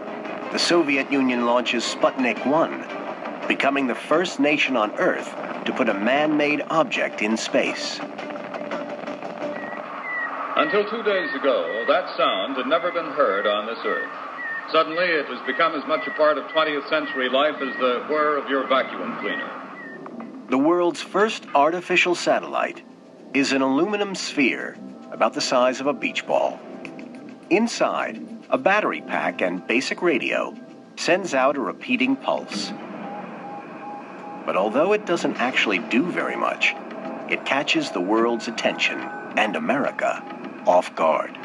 the 0.50 0.58
Soviet 0.58 1.12
Union 1.12 1.46
launches 1.46 1.84
Sputnik 1.84 2.44
1, 2.44 3.46
becoming 3.46 3.86
the 3.86 3.94
first 3.94 4.40
nation 4.40 4.76
on 4.76 4.90
Earth 4.98 5.32
to 5.64 5.72
put 5.72 5.88
a 5.88 5.94
man 5.94 6.36
made 6.36 6.64
object 6.68 7.22
in 7.22 7.36
space. 7.36 8.00
Until 10.56 10.84
two 10.90 11.04
days 11.04 11.32
ago, 11.36 11.84
that 11.86 12.16
sound 12.16 12.56
had 12.56 12.66
never 12.66 12.90
been 12.90 13.12
heard 13.12 13.46
on 13.46 13.66
this 13.66 13.78
Earth. 13.84 14.21
Suddenly, 14.72 15.04
it 15.04 15.26
has 15.26 15.46
become 15.46 15.74
as 15.74 15.86
much 15.86 16.06
a 16.06 16.10
part 16.12 16.38
of 16.38 16.44
20th 16.44 16.88
century 16.88 17.28
life 17.28 17.56
as 17.60 17.76
the 17.76 18.06
whir 18.08 18.38
of 18.38 18.48
your 18.48 18.66
vacuum 18.66 19.18
cleaner. 19.20 19.50
The 20.48 20.56
world's 20.56 21.02
first 21.02 21.46
artificial 21.54 22.14
satellite 22.14 22.82
is 23.34 23.52
an 23.52 23.60
aluminum 23.60 24.14
sphere 24.14 24.78
about 25.10 25.34
the 25.34 25.42
size 25.42 25.80
of 25.80 25.86
a 25.88 25.92
beach 25.92 26.26
ball. 26.26 26.58
Inside, 27.50 28.26
a 28.48 28.56
battery 28.56 29.02
pack 29.02 29.42
and 29.42 29.66
basic 29.66 30.00
radio 30.00 30.56
sends 30.96 31.34
out 31.34 31.58
a 31.58 31.60
repeating 31.60 32.16
pulse. 32.16 32.72
But 34.46 34.56
although 34.56 34.94
it 34.94 35.04
doesn't 35.04 35.36
actually 35.36 35.80
do 35.80 36.10
very 36.10 36.36
much, 36.36 36.74
it 37.28 37.44
catches 37.44 37.90
the 37.90 38.00
world's 38.00 38.48
attention 38.48 39.00
and 39.36 39.54
America 39.54 40.22
off 40.66 40.94
guard. 40.94 41.36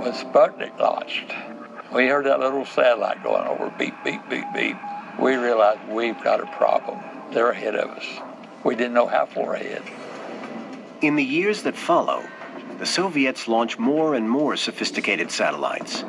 When 0.00 0.12
Sputnik 0.12 0.78
launched, 0.78 1.32
we 1.92 2.06
heard 2.08 2.26
that 2.26 2.40
little 2.40 2.64
satellite 2.64 3.22
going 3.22 3.46
over, 3.46 3.72
beep, 3.78 3.94
beep, 4.04 4.20
beep, 4.28 4.44
beep. 4.54 4.76
We 5.18 5.36
realized 5.36 5.80
we've 5.88 6.22
got 6.22 6.40
a 6.40 6.46
problem. 6.46 6.98
They're 7.32 7.50
ahead 7.50 7.74
of 7.74 7.90
us. 7.90 8.04
We 8.64 8.74
didn't 8.74 8.94
know 8.94 9.06
how 9.06 9.26
far 9.26 9.54
ahead. 9.54 9.82
In 11.00 11.16
the 11.16 11.24
years 11.24 11.62
that 11.62 11.76
follow, 11.76 12.24
the 12.78 12.86
Soviets 12.86 13.48
launch 13.48 13.78
more 13.78 14.14
and 14.14 14.28
more 14.28 14.56
sophisticated 14.56 15.30
satellites, 15.30 16.02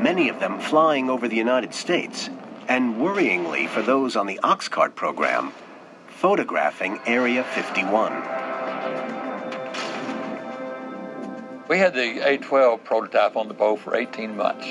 many 0.00 0.28
of 0.28 0.40
them 0.40 0.60
flying 0.60 1.10
over 1.10 1.28
the 1.28 1.36
United 1.36 1.74
States, 1.74 2.30
and 2.68 2.96
worryingly 2.96 3.68
for 3.68 3.82
those 3.82 4.16
on 4.16 4.26
the 4.26 4.40
Oxcart 4.42 4.94
program, 4.94 5.52
photographing 6.08 6.98
Area 7.06 7.44
51. 7.44 8.43
We 11.68 11.78
had 11.78 11.94
the 11.94 12.20
A12 12.20 12.84
prototype 12.84 13.36
on 13.36 13.48
the 13.48 13.54
boat 13.54 13.80
for 13.80 13.96
18 13.96 14.36
months. 14.36 14.66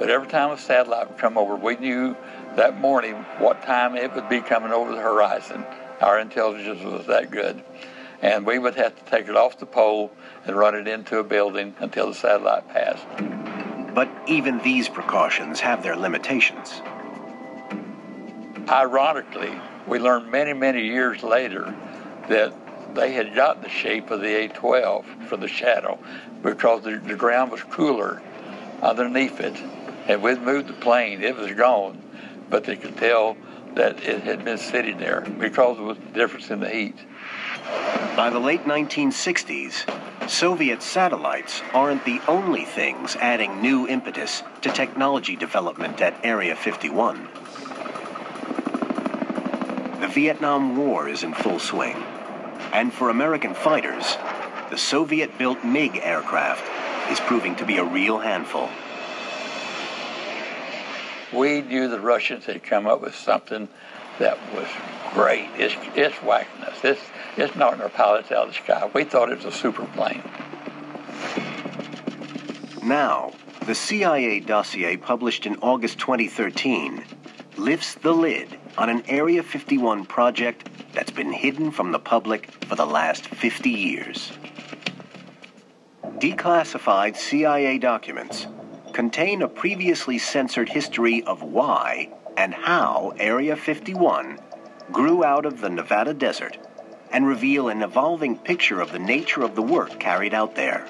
But 0.00 0.10
every 0.10 0.26
time 0.26 0.50
a 0.50 0.58
satellite 0.58 1.10
would 1.10 1.18
come 1.18 1.38
over, 1.38 1.54
we 1.54 1.76
knew 1.76 2.16
that 2.56 2.80
morning 2.80 3.14
what 3.38 3.62
time 3.62 3.94
it 3.94 4.12
would 4.14 4.28
be 4.28 4.40
coming 4.40 4.72
over 4.72 4.90
the 4.90 5.00
horizon. 5.00 5.64
Our 6.00 6.18
intelligence 6.18 6.82
was 6.82 7.06
that 7.06 7.30
good. 7.30 7.62
And 8.20 8.44
we 8.44 8.58
would 8.58 8.74
have 8.74 8.96
to 8.96 9.10
take 9.10 9.28
it 9.28 9.36
off 9.36 9.58
the 9.58 9.66
pole 9.66 10.10
and 10.44 10.56
run 10.56 10.74
it 10.74 10.88
into 10.88 11.18
a 11.18 11.24
building 11.24 11.74
until 11.78 12.08
the 12.08 12.14
satellite 12.14 12.68
passed. 12.68 13.06
But 13.94 14.08
even 14.26 14.58
these 14.58 14.88
precautions 14.88 15.60
have 15.60 15.84
their 15.84 15.96
limitations. 15.96 16.82
Ironically, 18.68 19.52
we 19.86 20.00
learned 20.00 20.30
many, 20.32 20.52
many 20.52 20.82
years 20.82 21.22
later 21.22 21.74
that 22.28 22.52
they 22.94 23.12
had 23.12 23.34
got 23.34 23.62
the 23.62 23.68
shape 23.68 24.10
of 24.10 24.20
the 24.20 24.48
A12 24.48 25.28
from 25.28 25.40
the 25.40 25.48
shadow 25.48 25.98
because 26.42 26.84
the, 26.84 26.98
the 26.98 27.14
ground 27.14 27.50
was 27.52 27.62
cooler 27.64 28.22
underneath 28.82 29.40
it. 29.40 29.56
And 30.06 30.22
we'd 30.22 30.40
moved 30.40 30.68
the 30.68 30.74
plane, 30.74 31.22
it 31.22 31.36
was 31.36 31.52
gone, 31.52 32.00
but 32.48 32.64
they 32.64 32.76
could 32.76 32.96
tell 32.96 33.36
that 33.74 34.02
it 34.02 34.22
had 34.22 34.44
been 34.44 34.58
sitting 34.58 34.98
there 34.98 35.20
because 35.20 35.78
of 35.78 35.86
the 35.86 36.12
difference 36.12 36.50
in 36.50 36.60
the 36.60 36.68
heat. 36.68 36.96
By 38.16 38.30
the 38.30 38.38
late 38.38 38.64
1960s, 38.64 40.28
Soviet 40.28 40.82
satellites 40.82 41.62
aren't 41.72 42.04
the 42.04 42.20
only 42.26 42.64
things 42.64 43.16
adding 43.16 43.62
new 43.62 43.86
impetus 43.86 44.42
to 44.62 44.70
technology 44.70 45.36
development 45.36 46.00
at 46.00 46.14
Area 46.24 46.56
51. 46.56 47.28
The 50.00 50.08
Vietnam 50.08 50.76
War 50.76 51.08
is 51.08 51.22
in 51.22 51.34
full 51.34 51.58
swing. 51.58 51.96
And 52.72 52.92
for 52.92 53.10
American 53.10 53.54
fighters, 53.54 54.16
the 54.70 54.78
Soviet 54.78 55.38
built 55.38 55.64
MiG 55.64 56.00
aircraft 56.02 56.62
is 57.10 57.20
proving 57.20 57.56
to 57.56 57.64
be 57.64 57.78
a 57.78 57.84
real 57.84 58.18
handful. 58.18 58.68
We 61.32 61.62
knew 61.62 61.88
the 61.88 62.00
Russians 62.00 62.44
had 62.44 62.62
come 62.62 62.86
up 62.86 63.00
with 63.00 63.14
something 63.14 63.68
that 64.18 64.38
was 64.54 64.66
great. 65.14 65.48
It's, 65.56 65.74
it's 65.94 66.16
whacking 66.16 66.64
us. 66.64 66.78
It's, 66.82 67.00
it's 67.36 67.56
knocking 67.56 67.80
our 67.80 67.88
pilots 67.88 68.32
out 68.32 68.48
of 68.48 68.48
the 68.48 68.54
sky. 68.54 68.90
We 68.92 69.04
thought 69.04 69.30
it 69.30 69.36
was 69.36 69.44
a 69.44 69.52
super 69.52 69.84
plane. 69.86 70.22
Now, 72.82 73.32
the 73.66 73.74
CIA 73.74 74.40
dossier 74.40 74.96
published 74.96 75.44
in 75.44 75.56
August 75.56 75.98
2013 75.98 77.04
lifts 77.58 77.94
the 77.94 78.12
lid 78.12 78.58
on 78.76 78.88
an 78.88 79.02
Area 79.08 79.42
51 79.42 80.06
project 80.06 80.68
that's 80.92 81.10
been 81.10 81.32
hidden 81.32 81.70
from 81.70 81.90
the 81.90 81.98
public 81.98 82.50
for 82.66 82.76
the 82.76 82.86
last 82.86 83.26
50 83.26 83.68
years. 83.68 84.32
Declassified 86.18 87.16
CIA 87.16 87.78
documents 87.78 88.46
contain 88.92 89.42
a 89.42 89.48
previously 89.48 90.18
censored 90.18 90.68
history 90.68 91.22
of 91.24 91.42
why 91.42 92.08
and 92.36 92.54
how 92.54 93.12
Area 93.18 93.56
51 93.56 94.38
grew 94.92 95.24
out 95.24 95.44
of 95.44 95.60
the 95.60 95.68
Nevada 95.68 96.14
desert 96.14 96.56
and 97.10 97.26
reveal 97.26 97.68
an 97.68 97.82
evolving 97.82 98.38
picture 98.38 98.80
of 98.80 98.92
the 98.92 98.98
nature 98.98 99.42
of 99.42 99.54
the 99.56 99.62
work 99.62 99.98
carried 99.98 100.34
out 100.34 100.54
there. 100.54 100.86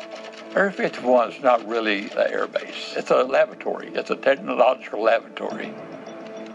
Area 0.55 0.73
51 0.73 1.33
is 1.33 1.43
not 1.43 1.67
really 1.67 2.11
an 2.11 2.19
air 2.19 2.47
base. 2.47 2.95
It's 2.97 3.11
a 3.11 3.23
laboratory. 3.23 3.89
It's 3.95 4.11
a 4.11 4.17
technological 4.17 5.03
laboratory. 5.03 5.73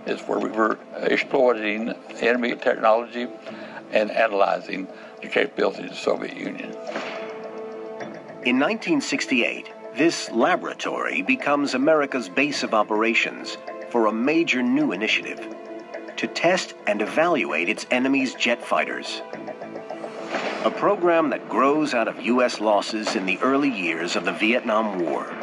It's 0.05 0.21
where 0.23 0.39
we 0.39 0.49
were 0.49 0.77
exploiting 0.95 1.93
enemy 2.19 2.55
technology 2.55 3.27
and 3.91 4.11
analyzing 4.11 4.87
the 5.21 5.27
capabilities 5.27 5.85
of 5.85 5.89
the 5.91 5.95
Soviet 5.95 6.35
Union. 6.35 6.71
In 8.45 8.59
1968, 8.59 9.71
this 9.95 10.29
laboratory 10.31 11.21
becomes 11.21 11.73
America's 11.73 12.27
base 12.27 12.63
of 12.63 12.73
operations 12.73 13.57
for 13.89 14.07
a 14.07 14.11
major 14.11 14.61
new 14.61 14.91
initiative 14.91 15.55
to 16.17 16.27
test 16.27 16.73
and 16.87 17.01
evaluate 17.01 17.69
its 17.69 17.85
enemy's 17.91 18.33
jet 18.33 18.63
fighters. 18.63 19.21
a 20.65 20.71
program 20.71 21.29
that 21.29 21.49
grows 21.49 21.93
out 21.93 22.07
of 22.07 22.21
U.S. 22.21 22.61
losses 22.61 23.15
in 23.17 23.25
the 23.25 23.37
early 23.39 23.69
years 23.69 24.15
of 24.15 24.23
the 24.23 24.31
Vietnam 24.31 24.99
War. 24.99 25.42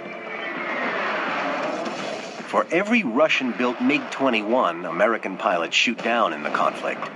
For 2.50 2.66
every 2.72 3.04
Russian 3.04 3.52
built 3.52 3.80
MiG 3.80 4.10
21 4.10 4.84
American 4.84 5.36
pilots 5.36 5.76
shoot 5.76 6.02
down 6.02 6.32
in 6.32 6.42
the 6.42 6.50
conflict, 6.50 7.08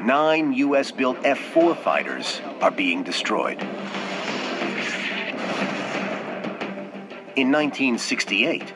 nine 0.00 0.52
U.S. 0.52 0.92
built 0.92 1.16
F 1.24 1.40
4 1.40 1.74
fighters 1.74 2.40
are 2.60 2.70
being 2.70 3.02
destroyed. 3.02 3.60
In 7.34 7.50
1968, 7.50 8.72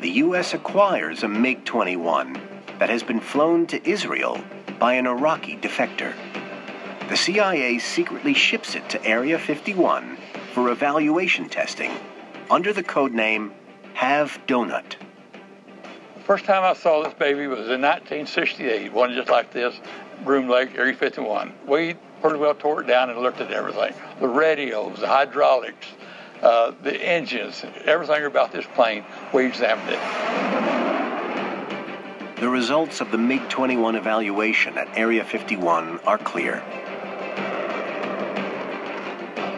the 0.00 0.08
U.S. 0.24 0.54
acquires 0.54 1.22
a 1.22 1.28
MiG 1.28 1.66
21 1.66 2.40
that 2.78 2.88
has 2.88 3.02
been 3.02 3.20
flown 3.20 3.66
to 3.66 3.86
Israel 3.86 4.40
by 4.78 4.94
an 4.94 5.06
Iraqi 5.06 5.58
defector. 5.58 6.14
The 7.10 7.16
CIA 7.18 7.78
secretly 7.78 8.32
ships 8.32 8.74
it 8.74 8.88
to 8.88 9.04
Area 9.04 9.38
51 9.38 10.16
for 10.54 10.70
evaluation 10.70 11.50
testing 11.50 11.92
under 12.50 12.72
the 12.72 12.82
code 12.82 13.12
name 13.12 13.52
Have 13.92 14.40
Donut. 14.46 14.96
First 16.26 16.44
time 16.44 16.64
I 16.64 16.74
saw 16.74 17.04
this 17.04 17.14
baby 17.14 17.46
was 17.46 17.60
in 17.60 17.82
1968, 17.82 18.92
one 18.92 19.14
just 19.14 19.30
like 19.30 19.52
this, 19.52 19.76
Groom 20.24 20.48
Lake, 20.48 20.74
Area 20.74 20.92
51. 20.92 21.52
We 21.68 21.94
pretty 22.20 22.38
well 22.40 22.52
tore 22.52 22.82
it 22.82 22.88
down 22.88 23.10
and 23.10 23.20
looked 23.20 23.40
at 23.40 23.52
everything 23.52 23.94
the 24.18 24.26
radios, 24.26 24.98
the 24.98 25.06
hydraulics, 25.06 25.86
uh, 26.42 26.72
the 26.82 27.00
engines, 27.00 27.64
everything 27.84 28.24
about 28.24 28.50
this 28.50 28.66
plane. 28.74 29.04
We 29.32 29.46
examined 29.46 29.88
it. 29.88 30.00
The 32.40 32.48
results 32.48 33.00
of 33.00 33.12
the 33.12 33.18
MiG 33.18 33.48
21 33.48 33.94
evaluation 33.94 34.76
at 34.78 34.88
Area 34.98 35.24
51 35.24 36.00
are 36.00 36.18
clear. 36.18 36.60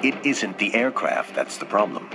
It 0.03 0.15
isn't 0.27 0.59
the 0.59 0.75
aircraft 0.75 1.35
that's 1.35 1.57
the 1.57 1.65
problem. 1.65 2.11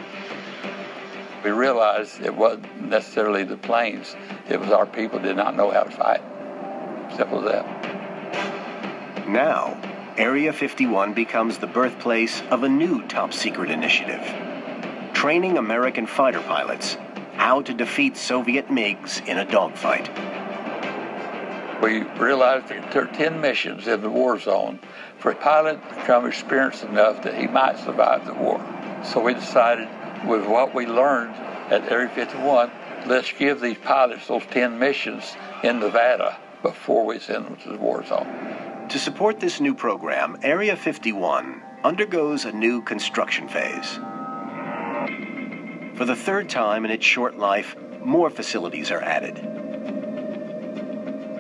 We 1.44 1.52
realized 1.52 2.22
it 2.22 2.36
wasn't 2.36 2.90
necessarily 2.90 3.44
the 3.44 3.58
planes, 3.58 4.16
it 4.50 4.60
was 4.60 4.70
our 4.70 4.86
people 4.86 5.20
did 5.20 5.36
not 5.36 5.56
know 5.56 5.72
how 5.72 5.84
to 5.84 5.92
fight. 5.92 6.22
Simple 7.18 7.48
as 7.48 7.52
that. 7.52 9.28
Now, 9.28 9.78
Area 10.18 10.54
51 10.54 11.14
becomes 11.14 11.58
the 11.58 11.68
birthplace 11.68 12.42
of 12.52 12.64
a 12.64 12.70
new 12.70 13.02
top 13.08 13.34
secret 13.34 13.72
initiative 13.72 14.22
training 15.24 15.58
American 15.58 16.06
fighter 16.06 16.42
pilots 16.42 16.98
how 17.36 17.62
to 17.62 17.74
defeat 17.74 18.18
Soviet 18.18 18.68
MiGs 18.68 19.26
in 19.26 19.38
a 19.38 19.50
dogfight. 19.50 20.10
We 21.82 22.02
realized 22.20 22.68
that 22.68 22.92
there 22.92 23.04
are 23.04 23.14
10 23.14 23.40
missions 23.40 23.88
in 23.88 24.02
the 24.02 24.10
war 24.10 24.38
zone 24.38 24.80
for 25.20 25.32
a 25.32 25.36
pilot 25.36 25.82
to 25.90 25.96
become 25.96 26.26
experienced 26.26 26.84
enough 26.84 27.24
that 27.24 27.36
he 27.36 27.48
might 27.48 27.80
survive 27.80 28.26
the 28.26 28.34
war. 28.34 28.60
So 29.06 29.22
we 29.22 29.34
decided 29.34 29.88
with 30.26 30.46
what 30.46 30.74
we 30.74 30.86
learned 30.86 31.36
at 31.72 31.92
Area 31.92 32.10
51, 32.10 32.72
let's 33.08 33.32
give 33.32 33.62
these 33.62 33.78
pilots 33.78 34.28
those 34.28 34.46
10 34.52 34.80
missions 34.80 35.36
in 35.64 35.80
Nevada 35.80 36.38
before 36.62 37.06
we 37.06 37.20
send 37.20 37.46
them 37.46 37.56
to 37.58 37.70
the 37.70 37.78
war 37.78 38.06
zone. 38.06 38.88
To 38.90 39.00
support 39.00 39.40
this 39.40 39.60
new 39.60 39.74
program, 39.74 40.38
Area 40.44 40.76
51 40.76 41.62
undergoes 41.84 42.46
a 42.46 42.52
new 42.52 42.82
construction 42.82 43.48
phase. 43.48 44.00
For 45.98 46.06
the 46.06 46.16
third 46.16 46.50
time 46.50 46.86
in 46.86 46.92
its 46.92 47.06
short 47.06 47.38
life, 47.38 47.76
more 48.04 48.30
facilities 48.30 48.92
are 48.92 49.02
added. 49.02 49.38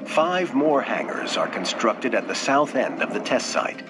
Five 0.07 0.53
more 0.53 0.81
hangars 0.81 1.37
are 1.37 1.47
constructed 1.47 2.13
at 2.13 2.27
the 2.27 2.35
south 2.35 2.75
end 2.75 3.01
of 3.01 3.13
the 3.13 3.19
test 3.19 3.47
site. 3.47 3.81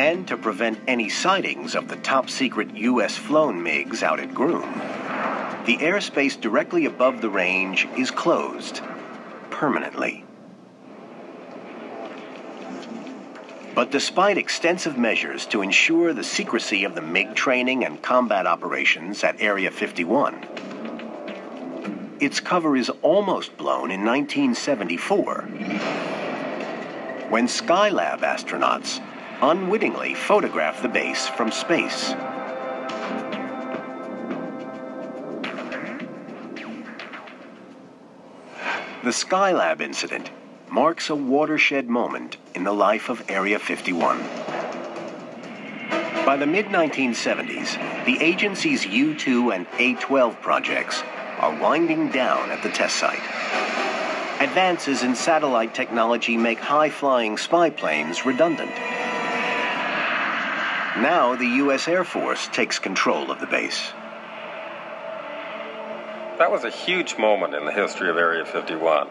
And 0.00 0.26
to 0.28 0.38
prevent 0.38 0.78
any 0.88 1.10
sightings 1.10 1.74
of 1.74 1.88
the 1.88 1.96
top 1.96 2.30
secret 2.30 2.74
U.S. 2.74 3.18
flown 3.18 3.62
MiGs 3.62 4.02
out 4.02 4.18
at 4.18 4.32
Groom, 4.32 4.62
the 5.66 5.76
airspace 5.76 6.40
directly 6.40 6.86
above 6.86 7.20
the 7.20 7.28
range 7.28 7.86
is 7.98 8.10
closed 8.10 8.80
permanently. 9.50 10.24
But 13.74 13.90
despite 13.90 14.38
extensive 14.38 14.96
measures 14.96 15.44
to 15.48 15.60
ensure 15.60 16.14
the 16.14 16.24
secrecy 16.24 16.84
of 16.84 16.94
the 16.94 17.02
MiG 17.02 17.34
training 17.34 17.84
and 17.84 18.00
combat 18.00 18.46
operations 18.46 19.22
at 19.22 19.38
Area 19.38 19.70
51, 19.70 20.46
its 22.20 22.40
cover 22.40 22.74
is 22.74 22.88
almost 23.02 23.54
blown 23.58 23.90
in 23.90 24.02
1974 24.06 25.42
when 27.28 27.46
Skylab 27.46 28.20
astronauts 28.20 28.98
unwittingly 29.42 30.14
photographed 30.14 30.82
the 30.82 30.88
base 30.88 31.26
from 31.26 31.50
space. 31.50 32.10
The 39.02 39.10
Skylab 39.10 39.80
incident 39.80 40.30
marks 40.70 41.08
a 41.08 41.16
watershed 41.16 41.88
moment 41.88 42.36
in 42.54 42.64
the 42.64 42.72
life 42.72 43.08
of 43.08 43.24
Area 43.30 43.58
51. 43.58 44.18
By 46.26 46.36
the 46.36 46.46
mid 46.46 46.66
1970s, 46.66 48.04
the 48.04 48.22
agency's 48.22 48.86
U 48.86 49.14
2 49.14 49.52
and 49.52 49.66
A 49.78 49.94
12 49.94 50.40
projects 50.42 51.02
are 51.38 51.58
winding 51.58 52.10
down 52.10 52.50
at 52.50 52.62
the 52.62 52.68
test 52.68 52.96
site. 52.96 53.22
Advances 54.40 55.02
in 55.02 55.14
satellite 55.14 55.74
technology 55.74 56.36
make 56.36 56.58
high 56.58 56.90
flying 56.90 57.38
spy 57.38 57.70
planes 57.70 58.26
redundant. 58.26 58.70
Now 60.96 61.36
the 61.36 61.46
U.S. 61.46 61.86
Air 61.86 62.02
Force 62.02 62.48
takes 62.48 62.80
control 62.80 63.30
of 63.30 63.38
the 63.38 63.46
base. 63.46 63.92
That 66.36 66.50
was 66.50 66.64
a 66.64 66.70
huge 66.70 67.16
moment 67.16 67.54
in 67.54 67.64
the 67.64 67.72
history 67.72 68.10
of 68.10 68.16
Area 68.16 68.44
51. 68.44 69.08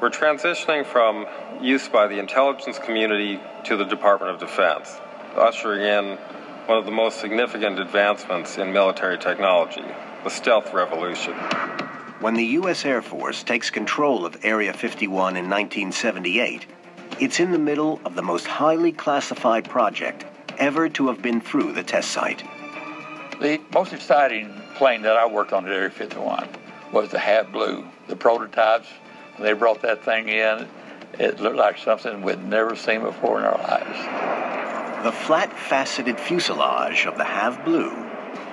We're 0.00 0.10
transitioning 0.10 0.84
from 0.84 1.26
use 1.62 1.88
by 1.88 2.08
the 2.08 2.18
intelligence 2.18 2.80
community 2.80 3.40
to 3.64 3.76
the 3.76 3.84
Department 3.84 4.32
of 4.32 4.40
Defense, 4.40 5.00
ushering 5.36 5.82
in 5.82 6.18
one 6.66 6.78
of 6.78 6.84
the 6.84 6.90
most 6.90 7.20
significant 7.20 7.78
advancements 7.78 8.58
in 8.58 8.72
military 8.72 9.18
technology, 9.18 9.84
the 10.24 10.30
stealth 10.30 10.74
revolution. 10.74 11.34
When 12.18 12.34
the 12.34 12.44
U.S. 12.44 12.84
Air 12.84 13.02
Force 13.02 13.44
takes 13.44 13.70
control 13.70 14.26
of 14.26 14.36
Area 14.42 14.72
51 14.72 15.36
in 15.36 15.48
1978, 15.48 16.66
it's 17.20 17.38
in 17.38 17.52
the 17.52 17.58
middle 17.58 18.00
of 18.04 18.16
the 18.16 18.22
most 18.22 18.48
highly 18.48 18.90
classified 18.90 19.68
project 19.68 20.24
ever 20.58 20.88
to 20.90 21.08
have 21.08 21.22
been 21.22 21.40
through 21.40 21.72
the 21.72 21.82
test 21.82 22.10
site. 22.10 22.42
The 23.40 23.60
most 23.72 23.92
exciting 23.92 24.52
plane 24.76 25.02
that 25.02 25.16
I 25.16 25.26
worked 25.26 25.52
on 25.52 25.66
at 25.66 25.72
Area 25.72 25.90
51 25.90 26.48
was 26.92 27.10
the 27.10 27.18
HAV 27.18 27.52
Blue. 27.52 27.86
The 28.08 28.16
prototypes 28.16 28.88
they 29.38 29.52
brought 29.52 29.82
that 29.82 30.04
thing 30.04 30.28
in, 30.28 30.66
it 31.18 31.40
looked 31.40 31.56
like 31.56 31.78
something 31.78 32.22
we'd 32.22 32.42
never 32.44 32.74
seen 32.76 33.02
before 33.02 33.38
in 33.38 33.44
our 33.44 33.58
lives. 33.58 35.04
The 35.04 35.12
flat 35.12 35.52
faceted 35.52 36.18
fuselage 36.18 37.06
of 37.06 37.18
the 37.18 37.24
HAV 37.24 37.64
Blue 37.64 37.92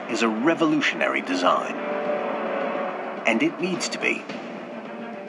is 0.10 0.22
a 0.22 0.28
revolutionary 0.28 1.22
design. 1.22 1.76
And 3.26 3.42
it 3.42 3.60
needs 3.62 3.88
to 3.90 4.00
be. 4.00 4.24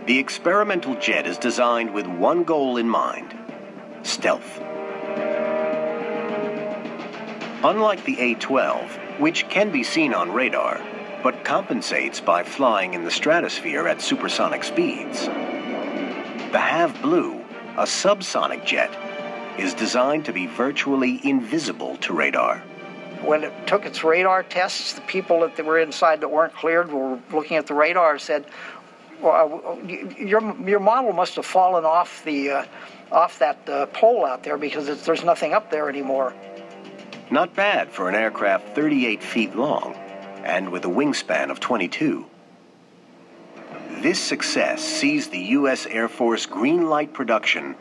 The 0.06 0.18
experimental 0.18 0.96
jet 0.96 1.26
is 1.26 1.38
designed 1.38 1.94
with 1.94 2.06
one 2.06 2.44
goal 2.44 2.76
in 2.76 2.88
mind 2.88 3.34
stealth. 4.02 4.60
Unlike 7.64 8.04
the 8.04 8.20
A 8.20 8.34
12, 8.34 8.98
which 9.20 9.48
can 9.48 9.70
be 9.70 9.82
seen 9.82 10.12
on 10.12 10.30
radar, 10.30 10.82
but 11.22 11.46
compensates 11.46 12.20
by 12.20 12.42
flying 12.42 12.92
in 12.92 13.04
the 13.04 13.10
stratosphere 13.10 13.88
at 13.88 14.02
supersonic 14.02 14.62
speeds. 14.62 15.24
The 15.24 16.58
HAV 16.58 17.00
Blue, 17.00 17.40
a 17.78 17.84
subsonic 17.84 18.66
jet, 18.66 18.94
is 19.58 19.72
designed 19.72 20.26
to 20.26 20.32
be 20.34 20.46
virtually 20.46 21.26
invisible 21.26 21.96
to 22.02 22.12
radar. 22.12 22.58
When 23.22 23.44
it 23.44 23.66
took 23.66 23.86
its 23.86 24.04
radar 24.04 24.42
tests, 24.42 24.92
the 24.92 25.00
people 25.00 25.40
that 25.40 25.64
were 25.64 25.78
inside 25.78 26.20
that 26.20 26.30
weren't 26.30 26.54
cleared 26.54 26.92
were 26.92 27.18
looking 27.32 27.56
at 27.56 27.66
the 27.66 27.72
radar 27.72 28.12
and 28.12 28.20
said, 28.20 28.44
well, 29.22 29.80
your, 29.86 30.54
your 30.68 30.80
model 30.80 31.14
must 31.14 31.36
have 31.36 31.46
fallen 31.46 31.86
off 31.86 32.22
the 32.24 32.50
uh, 32.50 32.64
off 33.10 33.38
that 33.38 33.66
uh, 33.70 33.86
pole 33.86 34.26
out 34.26 34.42
there 34.42 34.58
because 34.58 35.02
there's 35.04 35.24
nothing 35.24 35.54
up 35.54 35.70
there 35.70 35.88
anymore. 35.88 36.34
Not 37.30 37.54
bad 37.54 37.90
for 37.90 38.08
an 38.08 38.14
aircraft 38.14 38.74
38 38.74 39.22
feet 39.22 39.56
long 39.56 39.94
and 40.44 40.70
with 40.70 40.84
a 40.84 40.88
wingspan 40.88 41.50
of 41.50 41.60
22. 41.60 42.26
This 44.00 44.20
success 44.20 44.82
sees 44.84 45.28
the 45.28 45.38
U.S. 45.38 45.86
Air 45.86 46.08
Force 46.08 46.46
green 46.46 46.88
light 46.88 47.12
production 47.12 47.76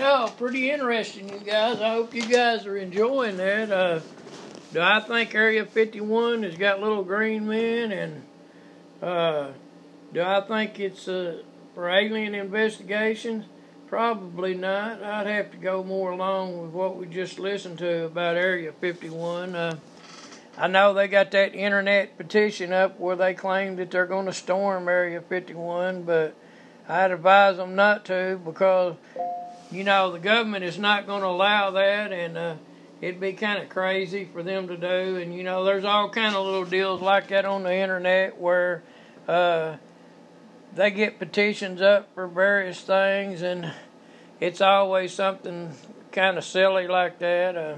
No, 0.00 0.32
pretty 0.38 0.70
interesting, 0.70 1.28
you 1.28 1.40
guys. 1.40 1.78
I 1.82 1.90
hope 1.90 2.14
you 2.14 2.26
guys 2.26 2.64
are 2.64 2.78
enjoying 2.78 3.36
that. 3.36 3.70
Uh, 3.70 4.00
do 4.72 4.80
I 4.80 5.00
think 5.00 5.34
Area 5.34 5.66
51 5.66 6.42
has 6.42 6.56
got 6.56 6.80
little 6.80 7.04
green 7.04 7.46
men 7.46 7.92
and 7.92 8.22
uh, 9.02 9.48
Do 10.14 10.22
I 10.22 10.40
think 10.40 10.80
it's 10.80 11.06
uh, 11.06 11.42
for 11.80 11.88
alien 11.88 12.34
investigations? 12.34 13.46
Probably 13.88 14.52
not. 14.52 15.02
I'd 15.02 15.26
have 15.26 15.50
to 15.52 15.56
go 15.56 15.82
more 15.82 16.10
along 16.10 16.60
with 16.60 16.72
what 16.72 16.98
we 16.98 17.06
just 17.06 17.38
listened 17.38 17.78
to 17.78 18.04
about 18.04 18.36
Area 18.36 18.70
51. 18.70 19.56
Uh, 19.56 19.78
I 20.58 20.66
know 20.66 20.92
they 20.92 21.08
got 21.08 21.30
that 21.30 21.54
internet 21.54 22.18
petition 22.18 22.74
up 22.74 23.00
where 23.00 23.16
they 23.16 23.32
claim 23.32 23.76
that 23.76 23.90
they're 23.90 24.04
going 24.04 24.26
to 24.26 24.32
storm 24.34 24.90
Area 24.90 25.22
51, 25.22 26.02
but 26.02 26.36
I'd 26.86 27.12
advise 27.12 27.56
them 27.56 27.74
not 27.76 28.04
to 28.04 28.38
because, 28.44 28.96
you 29.70 29.82
know, 29.82 30.12
the 30.12 30.18
government 30.18 30.66
is 30.66 30.78
not 30.78 31.06
going 31.06 31.22
to 31.22 31.28
allow 31.28 31.70
that, 31.70 32.12
and 32.12 32.36
uh, 32.36 32.54
it'd 33.00 33.22
be 33.22 33.32
kind 33.32 33.62
of 33.62 33.70
crazy 33.70 34.26
for 34.26 34.42
them 34.42 34.68
to 34.68 34.76
do. 34.76 35.16
And 35.16 35.34
you 35.34 35.44
know, 35.44 35.64
there's 35.64 35.84
all 35.84 36.10
kind 36.10 36.36
of 36.36 36.44
little 36.44 36.66
deals 36.66 37.00
like 37.00 37.28
that 37.28 37.46
on 37.46 37.62
the 37.62 37.74
internet 37.74 38.38
where 38.38 38.82
uh, 39.26 39.76
they 40.74 40.90
get 40.90 41.18
petitions 41.18 41.82
up 41.82 42.14
for 42.14 42.26
various 42.26 42.80
things, 42.80 43.42
and 43.42 43.72
it's 44.40 44.60
always 44.60 45.12
something 45.12 45.72
kind 46.12 46.38
of 46.38 46.44
silly 46.44 46.86
like 46.86 47.18
that. 47.18 47.56
Uh, 47.56 47.76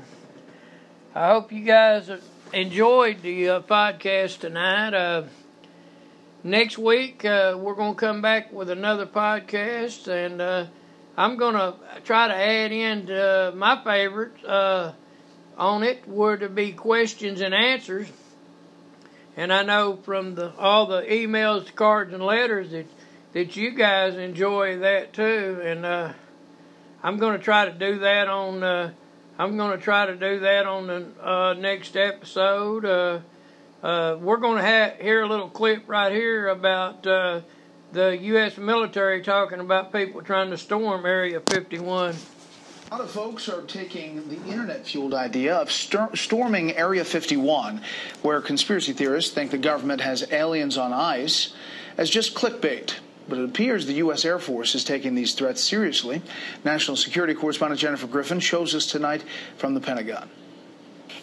I 1.14 1.28
hope 1.28 1.52
you 1.52 1.64
guys 1.64 2.10
enjoyed 2.52 3.22
the 3.22 3.48
uh, 3.48 3.60
podcast 3.60 4.40
tonight. 4.40 4.94
Uh, 4.94 5.24
next 6.44 6.78
week, 6.78 7.24
uh, 7.24 7.56
we're 7.58 7.74
going 7.74 7.94
to 7.94 8.00
come 8.00 8.22
back 8.22 8.52
with 8.52 8.70
another 8.70 9.06
podcast, 9.06 10.08
and 10.08 10.40
uh, 10.40 10.66
I'm 11.16 11.36
going 11.36 11.54
to 11.54 11.74
try 12.04 12.28
to 12.28 12.34
add 12.34 12.72
in 12.72 13.10
uh, 13.10 13.52
my 13.54 13.82
favorite 13.82 14.44
on 15.58 15.82
it 15.82 16.08
were 16.08 16.36
to 16.36 16.48
be 16.48 16.72
questions 16.72 17.40
and 17.40 17.54
answers. 17.54 18.08
And 19.36 19.52
I 19.52 19.62
know 19.62 19.96
from 19.96 20.34
the 20.34 20.52
all 20.58 20.86
the 20.86 21.02
emails, 21.02 21.74
cards, 21.74 22.12
and 22.12 22.22
letters 22.22 22.70
that 22.72 22.86
that 23.32 23.56
you 23.56 23.70
guys 23.70 24.14
enjoy 24.16 24.78
that 24.80 25.12
too. 25.12 25.60
And 25.62 25.86
uh, 25.86 26.12
I'm 27.02 27.16
going 27.16 27.38
to 27.38 27.42
try 27.42 27.64
to 27.64 27.72
do 27.72 28.00
that 28.00 28.28
on. 28.28 28.62
Uh, 28.62 28.92
I'm 29.38 29.56
going 29.56 29.76
to 29.76 29.82
try 29.82 30.06
to 30.06 30.14
do 30.14 30.40
that 30.40 30.66
on 30.66 30.86
the 30.86 31.06
uh, 31.22 31.54
next 31.54 31.96
episode. 31.96 32.84
Uh, 32.84 33.20
uh, 33.82 34.16
we're 34.20 34.36
going 34.36 34.58
to 34.58 34.64
ha- 34.64 34.94
hear 35.00 35.22
a 35.22 35.26
little 35.26 35.48
clip 35.48 35.88
right 35.88 36.12
here 36.12 36.48
about 36.48 37.06
uh, 37.06 37.40
the 37.92 38.16
U.S. 38.18 38.58
military 38.58 39.22
talking 39.22 39.60
about 39.60 39.92
people 39.92 40.22
trying 40.22 40.50
to 40.50 40.58
storm 40.58 41.04
Area 41.06 41.40
51. 41.40 42.14
A 42.92 42.96
lot 42.96 43.04
of 43.04 43.10
folks 43.10 43.48
are 43.48 43.62
taking 43.62 44.28
the 44.28 44.36
internet 44.52 44.84
fueled 44.84 45.14
idea 45.14 45.56
of 45.56 45.72
storming 45.72 46.76
Area 46.76 47.06
51, 47.06 47.80
where 48.20 48.42
conspiracy 48.42 48.92
theorists 48.92 49.32
think 49.32 49.50
the 49.50 49.56
government 49.56 50.02
has 50.02 50.30
aliens 50.30 50.76
on 50.76 50.92
ice, 50.92 51.54
as 51.96 52.10
just 52.10 52.34
clickbait. 52.34 52.96
But 53.26 53.38
it 53.38 53.46
appears 53.46 53.86
the 53.86 53.94
U.S. 53.94 54.26
Air 54.26 54.38
Force 54.38 54.74
is 54.74 54.84
taking 54.84 55.14
these 55.14 55.32
threats 55.32 55.64
seriously. 55.64 56.20
National 56.66 56.98
Security 56.98 57.32
Correspondent 57.32 57.80
Jennifer 57.80 58.06
Griffin 58.06 58.40
shows 58.40 58.74
us 58.74 58.84
tonight 58.84 59.24
from 59.56 59.72
the 59.72 59.80
Pentagon. 59.80 60.28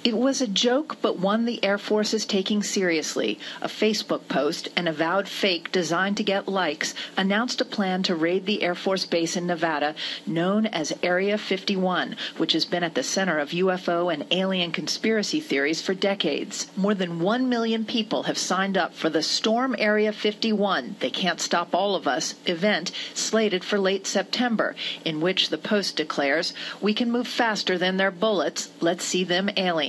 It 0.01 0.15
was 0.15 0.39
a 0.39 0.47
joke, 0.47 0.95
but 1.01 1.19
one 1.19 1.43
the 1.43 1.61
Air 1.61 1.77
Force 1.77 2.13
is 2.13 2.25
taking 2.25 2.63
seriously. 2.63 3.37
A 3.61 3.67
Facebook 3.67 4.29
post, 4.29 4.69
an 4.77 4.87
avowed 4.87 5.27
fake 5.27 5.73
designed 5.73 6.15
to 6.17 6.23
get 6.23 6.47
likes, 6.47 6.93
announced 7.17 7.59
a 7.59 7.65
plan 7.65 8.01
to 8.03 8.15
raid 8.15 8.45
the 8.45 8.63
Air 8.63 8.75
Force 8.75 9.05
base 9.05 9.35
in 9.35 9.45
Nevada 9.45 9.95
known 10.25 10.65
as 10.67 10.93
Area 11.03 11.37
51, 11.37 12.15
which 12.37 12.53
has 12.53 12.63
been 12.63 12.81
at 12.81 12.95
the 12.95 13.03
center 13.03 13.39
of 13.39 13.49
UFO 13.49 14.11
and 14.11 14.25
alien 14.31 14.71
conspiracy 14.71 15.41
theories 15.41 15.81
for 15.81 15.93
decades. 15.93 16.67
More 16.77 16.95
than 16.95 17.19
1 17.19 17.49
million 17.49 17.83
people 17.83 18.23
have 18.23 18.37
signed 18.37 18.77
up 18.77 18.93
for 18.93 19.09
the 19.09 19.21
Storm 19.21 19.75
Area 19.77 20.13
51, 20.13 20.95
They 21.01 21.09
Can't 21.09 21.41
Stop 21.41 21.75
All 21.75 21.95
of 21.95 22.07
Us 22.07 22.35
event 22.45 22.93
slated 23.13 23.65
for 23.65 23.77
late 23.77 24.07
September, 24.07 24.77
in 25.03 25.19
which 25.19 25.49
the 25.49 25.57
Post 25.57 25.97
declares, 25.97 26.53
We 26.79 26.93
can 26.93 27.11
move 27.11 27.27
faster 27.27 27.77
than 27.77 27.97
their 27.97 28.11
bullets. 28.11 28.69
Let's 28.79 29.03
see 29.03 29.25
them 29.25 29.49
aliens 29.57 29.88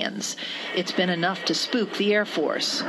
It's 0.75 0.93
been 0.93 1.11
enough 1.11 1.45
to 1.47 1.55
spook 1.55 1.97
the 1.97 2.15
Air 2.15 2.25
Force 2.25 2.83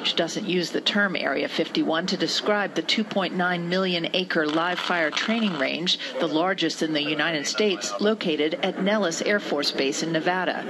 which 0.00 0.16
doesn't 0.16 0.48
use 0.48 0.70
the 0.70 0.80
term 0.80 1.14
Area 1.14 1.46
51 1.46 2.06
to 2.06 2.16
describe 2.16 2.74
the 2.74 2.82
2.9 2.82 3.64
million 3.66 4.08
acre 4.14 4.46
live 4.46 4.78
fire 4.78 5.10
training 5.10 5.58
range, 5.58 5.98
the 6.20 6.26
largest 6.26 6.82
in 6.82 6.94
the 6.94 7.02
United 7.02 7.46
States, 7.46 7.92
located 8.00 8.54
at 8.62 8.82
Nellis 8.82 9.20
Air 9.20 9.38
Force 9.38 9.72
Base 9.72 10.02
in 10.02 10.10
Nevada. 10.10 10.62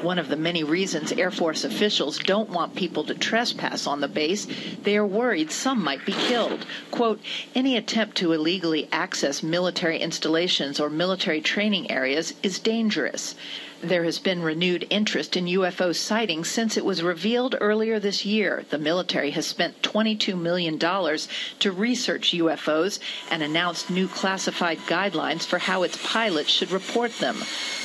One 0.00 0.18
of 0.18 0.28
the 0.28 0.36
many 0.36 0.64
reasons 0.64 1.12
Air 1.12 1.30
Force 1.30 1.64
officials 1.64 2.18
don't 2.18 2.48
want 2.48 2.76
people 2.76 3.04
to 3.04 3.14
trespass 3.14 3.86
on 3.86 4.00
the 4.00 4.08
base, 4.08 4.46
they 4.84 4.96
are 4.96 5.06
worried 5.06 5.50
some 5.50 5.84
might 5.84 6.06
be 6.06 6.12
killed. 6.12 6.64
Quote, 6.90 7.20
any 7.54 7.76
attempt 7.76 8.16
to 8.16 8.32
illegally 8.32 8.88
access 8.90 9.42
military 9.42 9.98
installations 9.98 10.80
or 10.80 10.88
military 10.88 11.42
training 11.42 11.90
areas 11.90 12.32
is 12.42 12.58
dangerous. 12.58 13.34
There 13.82 14.04
has 14.04 14.18
been 14.18 14.42
renewed 14.42 14.86
interest 14.90 15.36
in 15.36 15.44
UFO 15.46 15.94
sightings 15.94 16.50
since 16.50 16.76
it 16.76 16.84
was 16.84 17.02
revealed 17.02 17.54
earlier 17.60 18.00
this 18.00 18.24
year. 18.24 18.64
The 18.70 18.78
military 18.78 19.30
has 19.30 19.46
spent 19.46 19.82
$22 19.82 20.36
million 20.36 20.78
to 20.78 21.72
research 21.72 22.32
UFOs 22.32 22.98
and 23.30 23.42
announced 23.42 23.88
new 23.88 24.08
classified 24.08 24.78
guidelines 24.88 25.46
for 25.46 25.58
how 25.58 25.84
its 25.84 25.96
pilots 26.04 26.50
should 26.50 26.72
report 26.72 27.12
them. 27.18 27.36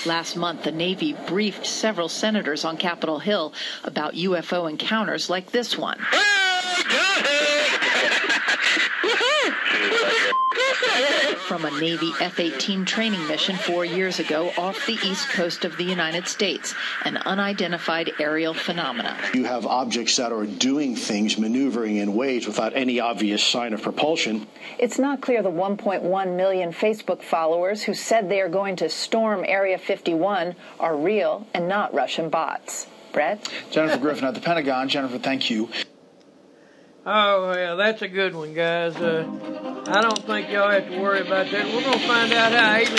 Last 0.06 0.36
month, 0.36 0.64
the 0.64 0.72
Navy 0.72 1.14
briefed 1.28 1.66
several 1.66 2.10
senators 2.10 2.66
on 2.66 2.78
Capitol 2.78 3.20
Hill 3.20 3.54
about 3.84 4.16
UFO 4.16 4.70
encounters 4.70 5.30
like 5.30 5.52
this 5.52 5.78
one. 5.78 6.00
From 11.48 11.66
a 11.66 11.80
Navy 11.80 12.12
F 12.20 12.40
18 12.40 12.86
training 12.86 13.28
mission 13.28 13.56
four 13.56 13.86
years 13.86 14.20
ago 14.20 14.52
off 14.58 14.86
the 14.86 14.98
east 15.04 15.30
coast 15.30 15.66
of 15.66 15.78
the 15.78 15.84
United 15.84 16.28
States, 16.28 16.74
an 17.06 17.18
unidentified 17.18 18.12
aerial 18.20 18.54
phenomenon. 18.54 19.18
You 19.34 19.46
have 19.46 19.66
objects 19.66 20.16
that 20.18 20.32
are 20.32 20.46
doing 20.46 20.96
things, 20.96 21.38
maneuvering 21.38 21.98
in 21.98 22.16
ways 22.16 22.48
without 22.48 22.76
any 22.76 23.00
obvious 23.00 23.44
sign 23.44 23.74
of 23.74 23.82
propulsion. 23.82 24.48
It's 24.80 24.98
not 24.98 25.22
clear 25.22 25.42
the 25.42 25.52
1.1 25.52 26.36
million 26.36 26.72
Facebook 26.72 27.22
followers 27.22 27.84
who 27.84 27.94
said 27.94 28.30
they 28.30 28.42
are 28.42 28.50
going 28.50 28.76
to 28.78 28.90
storm 28.90 29.44
Area 29.48 29.78
51 29.78 30.56
are 30.80 30.96
real 30.96 31.48
and 31.54 31.68
not 31.68 31.94
Russian 31.94 32.30
bots. 32.30 32.88
Bret? 33.12 33.48
Jennifer 33.70 33.98
Griffin 33.98 34.26
at 34.26 34.34
the 34.34 34.42
Pentagon. 34.42 34.90
Jennifer, 34.90 35.20
thank 35.20 35.50
you. 35.50 35.70
Oh, 37.06 37.54
yeah, 37.54 37.76
that's 37.76 38.02
a 38.02 38.08
good 38.08 38.34
one, 38.34 38.54
guys. 38.54 38.96
Uh, 38.96 39.24
I 39.86 40.02
don't 40.02 40.24
think 40.24 40.50
y'all 40.50 40.72
have 40.72 40.88
to 40.88 40.98
worry 40.98 41.20
about 41.20 41.52
that. 41.52 41.66
We're 41.66 41.82
going 41.82 42.00
to 42.00 42.08
find 42.08 42.32
out 42.32 42.54
how 42.54 42.78
alien 42.78 42.96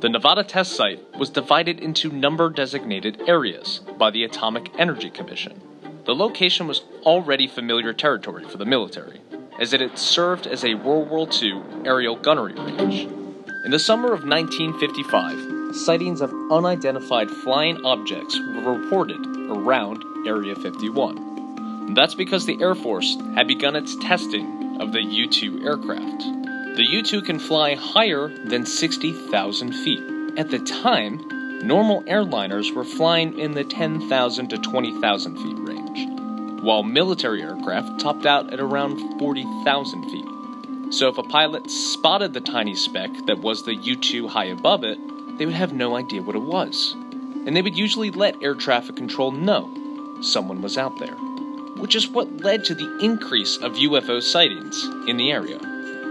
The 0.00 0.08
Nevada 0.08 0.44
test 0.44 0.76
site 0.76 1.00
was 1.18 1.30
divided 1.30 1.80
into 1.80 2.10
number 2.10 2.50
designated 2.50 3.22
areas 3.26 3.80
by 3.96 4.10
the 4.10 4.24
Atomic 4.24 4.70
Energy 4.78 5.08
Commission. 5.08 5.60
The 6.04 6.14
location 6.14 6.66
was 6.66 6.82
already 7.04 7.46
familiar 7.46 7.94
territory 7.94 8.44
for 8.44 8.58
the 8.58 8.66
military, 8.66 9.22
as 9.58 9.72
it 9.72 9.80
had 9.80 9.98
served 9.98 10.46
as 10.46 10.64
a 10.64 10.74
World 10.74 11.08
War 11.08 11.26
II 11.40 11.62
aerial 11.86 12.16
gunnery 12.16 12.52
range. 12.54 13.08
In 13.64 13.70
the 13.70 13.78
summer 13.78 14.12
of 14.12 14.26
1955, 14.26 15.74
sightings 15.74 16.20
of 16.20 16.34
unidentified 16.50 17.30
flying 17.30 17.82
objects 17.86 18.38
were 18.38 18.78
reported 18.78 19.24
around 19.48 20.02
Area 20.26 20.54
51. 20.54 21.33
That's 21.90 22.14
because 22.14 22.46
the 22.46 22.60
Air 22.60 22.74
Force 22.74 23.16
had 23.34 23.46
begun 23.46 23.76
its 23.76 23.94
testing 23.96 24.80
of 24.80 24.92
the 24.92 25.02
U 25.02 25.28
2 25.28 25.64
aircraft. 25.64 26.22
The 26.76 26.84
U 26.84 27.02
2 27.02 27.22
can 27.22 27.38
fly 27.38 27.74
higher 27.74 28.28
than 28.28 28.66
60,000 28.66 29.72
feet. 29.72 30.02
At 30.36 30.50
the 30.50 30.58
time, 30.58 31.20
normal 31.62 32.02
airliners 32.04 32.74
were 32.74 32.84
flying 32.84 33.38
in 33.38 33.52
the 33.52 33.64
10,000 33.64 34.48
to 34.48 34.58
20,000 34.58 35.36
feet 35.36 35.56
range, 35.58 36.62
while 36.62 36.82
military 36.82 37.42
aircraft 37.42 38.00
topped 38.00 38.26
out 38.26 38.52
at 38.52 38.60
around 38.60 38.98
40,000 39.18 40.10
feet. 40.10 40.92
So 40.92 41.08
if 41.08 41.18
a 41.18 41.22
pilot 41.22 41.70
spotted 41.70 42.32
the 42.32 42.40
tiny 42.40 42.74
speck 42.74 43.10
that 43.26 43.38
was 43.38 43.62
the 43.62 43.74
U 43.74 43.94
2 43.94 44.28
high 44.28 44.46
above 44.46 44.84
it, 44.84 44.98
they 45.38 45.46
would 45.46 45.54
have 45.54 45.72
no 45.72 45.96
idea 45.96 46.22
what 46.22 46.36
it 46.36 46.42
was. 46.42 46.94
And 47.46 47.54
they 47.54 47.62
would 47.62 47.76
usually 47.76 48.10
let 48.10 48.42
air 48.42 48.54
traffic 48.54 48.96
control 48.96 49.30
know 49.30 49.70
someone 50.22 50.62
was 50.62 50.78
out 50.78 50.98
there, 50.98 51.16
which 51.78 51.94
is 51.94 52.08
what 52.08 52.40
led 52.42 52.64
to 52.64 52.74
the 52.74 52.98
increase 53.00 53.56
of 53.56 53.74
UFO 53.74 54.22
sightings 54.22 54.84
in 55.08 55.16
the 55.16 55.30
area. 55.30 55.58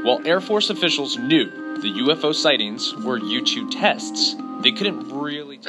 While 0.04 0.26
Air 0.26 0.42
Force 0.42 0.70
officials 0.70 1.18
knew 1.18 1.50
the 1.80 1.94
UFO 2.08 2.34
sightings 2.34 2.96
were 2.96 3.18
U 3.18 3.42
2 3.44 3.70
tests, 3.70 4.36
they 4.62 4.72
couldn't 4.72 5.10
really 5.10 5.60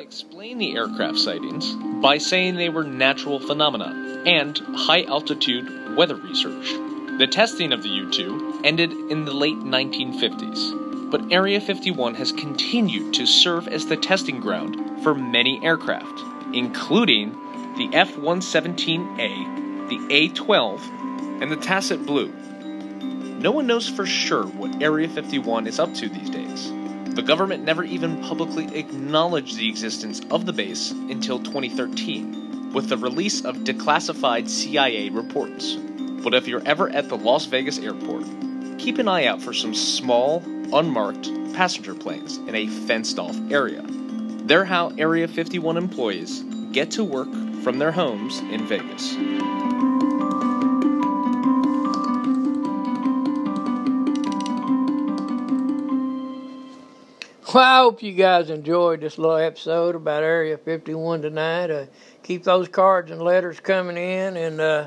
explain 0.00 0.58
the 0.58 0.76
aircraft 0.76 1.18
sightings 1.18 1.74
by 2.02 2.18
saying 2.18 2.54
they 2.56 2.68
were 2.68 2.84
natural 2.84 3.40
phenomena 3.40 4.22
and 4.26 4.58
high 4.74 5.04
altitude 5.04 5.96
weather 5.96 6.16
research. 6.16 6.70
The 7.18 7.28
testing 7.30 7.72
of 7.72 7.82
the 7.82 7.88
U 7.88 8.10
2 8.10 8.60
ended 8.64 8.92
in 8.92 9.24
the 9.24 9.34
late 9.34 9.58
1950s, 9.58 11.10
but 11.10 11.32
Area 11.32 11.60
51 11.60 12.14
has 12.14 12.32
continued 12.32 13.14
to 13.14 13.26
serve 13.26 13.66
as 13.68 13.86
the 13.86 13.96
testing 13.96 14.40
ground 14.40 15.02
for 15.02 15.14
many 15.14 15.64
aircraft, 15.64 16.22
including 16.52 17.34
the 17.78 17.88
F 17.92 18.12
117A, 18.16 19.88
the 19.88 20.12
A 20.12 20.28
12, 20.30 20.82
and 21.40 21.52
the 21.52 21.56
Tacit 21.56 22.04
Blue. 22.04 22.26
No 23.38 23.52
one 23.52 23.68
knows 23.68 23.88
for 23.88 24.04
sure 24.04 24.46
what 24.46 24.82
Area 24.82 25.08
51 25.08 25.68
is 25.68 25.78
up 25.78 25.94
to 25.94 26.08
these 26.08 26.28
days. 26.28 26.72
The 27.14 27.22
government 27.22 27.62
never 27.62 27.84
even 27.84 28.20
publicly 28.20 28.76
acknowledged 28.76 29.56
the 29.56 29.68
existence 29.68 30.20
of 30.32 30.44
the 30.44 30.52
base 30.52 30.90
until 30.90 31.38
2013, 31.38 32.72
with 32.72 32.88
the 32.88 32.96
release 32.96 33.44
of 33.44 33.58
declassified 33.58 34.48
CIA 34.48 35.10
reports. 35.10 35.76
But 35.76 36.34
if 36.34 36.48
you're 36.48 36.66
ever 36.66 36.90
at 36.90 37.08
the 37.08 37.16
Las 37.16 37.46
Vegas 37.46 37.78
airport, 37.78 38.24
keep 38.78 38.98
an 38.98 39.06
eye 39.06 39.26
out 39.26 39.40
for 39.40 39.52
some 39.52 39.72
small, 39.72 40.42
unmarked 40.72 41.30
passenger 41.54 41.94
planes 41.94 42.38
in 42.38 42.56
a 42.56 42.66
fenced 42.66 43.20
off 43.20 43.38
area. 43.52 43.84
They're 43.86 44.64
how 44.64 44.92
Area 44.98 45.28
51 45.28 45.76
employees 45.76 46.42
get 46.72 46.90
to 46.92 47.04
work 47.04 47.28
from 47.68 47.78
their 47.78 47.92
homes 47.92 48.38
in 48.50 48.66
Vegas. 48.66 49.14
Well, 57.52 57.62
I 57.62 57.76
hope 57.80 58.02
you 58.02 58.12
guys 58.12 58.48
enjoyed 58.48 59.02
this 59.02 59.18
little 59.18 59.36
episode 59.36 59.96
about 59.96 60.22
Area 60.22 60.56
51 60.56 61.20
tonight. 61.20 61.70
Uh, 61.70 61.84
keep 62.22 62.42
those 62.42 62.68
cards 62.68 63.10
and 63.10 63.20
letters 63.20 63.60
coming 63.60 63.98
in, 63.98 64.38
and 64.38 64.58
uh, 64.62 64.86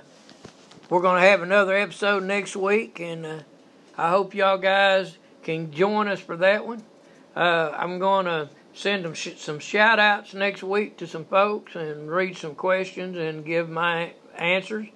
we're 0.89 1.01
going 1.01 1.21
to 1.21 1.27
have 1.29 1.43
another 1.43 1.77
episode 1.77 2.23
next 2.23 2.55
week. 2.55 2.99
And 2.99 3.27
uh, 3.27 3.39
I 3.95 4.09
hope 4.09 4.33
y'all 4.33 4.57
guys 4.57 5.19
can 5.43 5.71
join 5.71 6.07
us 6.07 6.19
for 6.19 6.35
that 6.37 6.65
one. 6.65 6.81
Uh, 7.35 7.75
I'm 7.77 7.99
going 7.99 8.25
to 8.25 8.49
send 8.73 9.05
them 9.05 9.13
sh- 9.13 9.37
some 9.37 9.59
shout 9.59 9.99
outs 9.99 10.33
next 10.33 10.63
week 10.63 10.97
to 10.97 11.07
some 11.07 11.25
folks 11.25 11.75
and 11.75 12.09
read 12.09 12.37
some 12.37 12.55
questions 12.55 13.17
and 13.17 13.45
give 13.45 13.69
my 13.69 14.13
answers. 14.35 14.87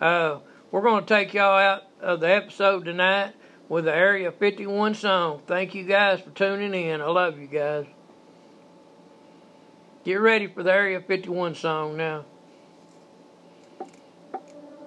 Uh, 0.00 0.38
we're 0.70 0.82
going 0.82 1.04
to 1.04 1.08
take 1.08 1.34
y'all 1.34 1.58
out 1.58 1.82
of 2.00 2.20
the 2.20 2.30
episode 2.30 2.84
tonight 2.84 3.32
with 3.68 3.84
the 3.84 3.94
Area 3.94 4.30
51 4.30 4.94
song. 4.94 5.42
Thank 5.46 5.74
you 5.74 5.84
guys 5.84 6.20
for 6.20 6.30
tuning 6.30 6.74
in. 6.74 7.00
I 7.00 7.06
love 7.06 7.38
you 7.38 7.46
guys. 7.46 7.86
Get 10.04 10.16
ready 10.16 10.46
for 10.46 10.62
the 10.62 10.72
Area 10.72 11.00
51 11.00 11.56
song 11.56 11.96
now. 11.96 12.24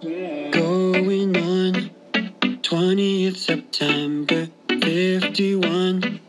Going 0.02 1.36
on 1.36 1.92
20th 2.62 3.36
September 3.36 4.48
51. 4.70 6.22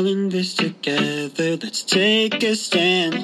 All 0.00 0.06
in 0.06 0.30
this 0.30 0.54
together. 0.54 1.58
Let's 1.58 1.82
take 1.82 2.42
a 2.42 2.56
stand 2.56 3.16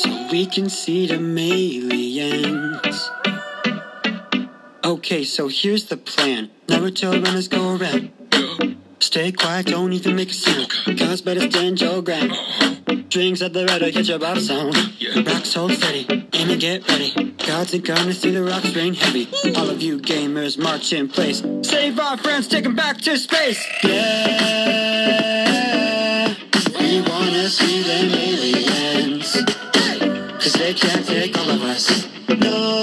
so 0.00 0.28
we 0.32 0.46
can 0.46 0.70
see 0.70 1.06
the 1.06 1.16
aliens. 1.16 3.10
Okay, 4.82 5.22
so 5.24 5.48
here's 5.48 5.84
the 5.84 5.98
plan. 5.98 6.48
Naruto 6.66 7.22
runners 7.22 7.48
go 7.48 7.76
around. 7.76 8.10
Stay 9.00 9.32
quiet, 9.32 9.66
don't 9.66 9.92
even 9.92 10.16
make 10.16 10.30
a 10.30 10.32
sound. 10.32 10.72
Cause 10.98 11.20
better 11.20 11.50
stand 11.50 11.78
your 11.82 12.00
ground. 12.00 12.32
Drinks 13.10 13.42
at 13.42 13.52
the 13.52 13.66
red, 13.66 13.82
catch 13.92 14.08
your 14.08 14.18
bottom 14.18 14.42
sound. 14.42 14.74
Rocks 15.26 15.52
hold 15.52 15.72
steady, 15.72 16.06
aim 16.32 16.48
and 16.48 16.58
get 16.58 16.88
ready. 16.88 17.34
Gods 17.46 17.74
and 17.74 17.84
gonna 17.84 18.14
see 18.14 18.30
the 18.30 18.42
rocks 18.42 18.74
rain 18.74 18.94
heavy. 18.94 19.28
All 19.56 19.68
of 19.68 19.82
you 19.82 19.98
gamers 19.98 20.56
march 20.56 20.94
in 20.94 21.06
place. 21.06 21.42
Save 21.60 22.00
our 22.00 22.16
friends, 22.16 22.48
take 22.48 22.64
them 22.64 22.74
back 22.74 22.96
to 23.02 23.18
space. 23.18 23.62
Yeah, 23.84 25.73
Cause 27.44 27.58
they 30.54 30.72
can't 30.72 31.04
take 31.06 31.36
all 31.36 31.50
of 31.50 31.62
us. 31.62 32.08
No. 32.28 32.80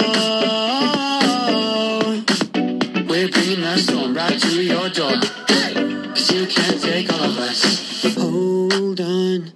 We're 3.08 3.28
bringing 3.28 3.62
the 3.62 3.76
storm 3.78 4.14
right 4.14 4.38
to 4.38 4.62
your 4.62 4.88
door. 4.90 5.14
Cause 6.14 6.30
you 6.30 6.46
can't 6.46 6.80
take 6.80 7.12
all 7.12 7.24
of 7.24 7.38
us. 7.40 8.14
Hold 8.14 9.00
on. 9.00 9.52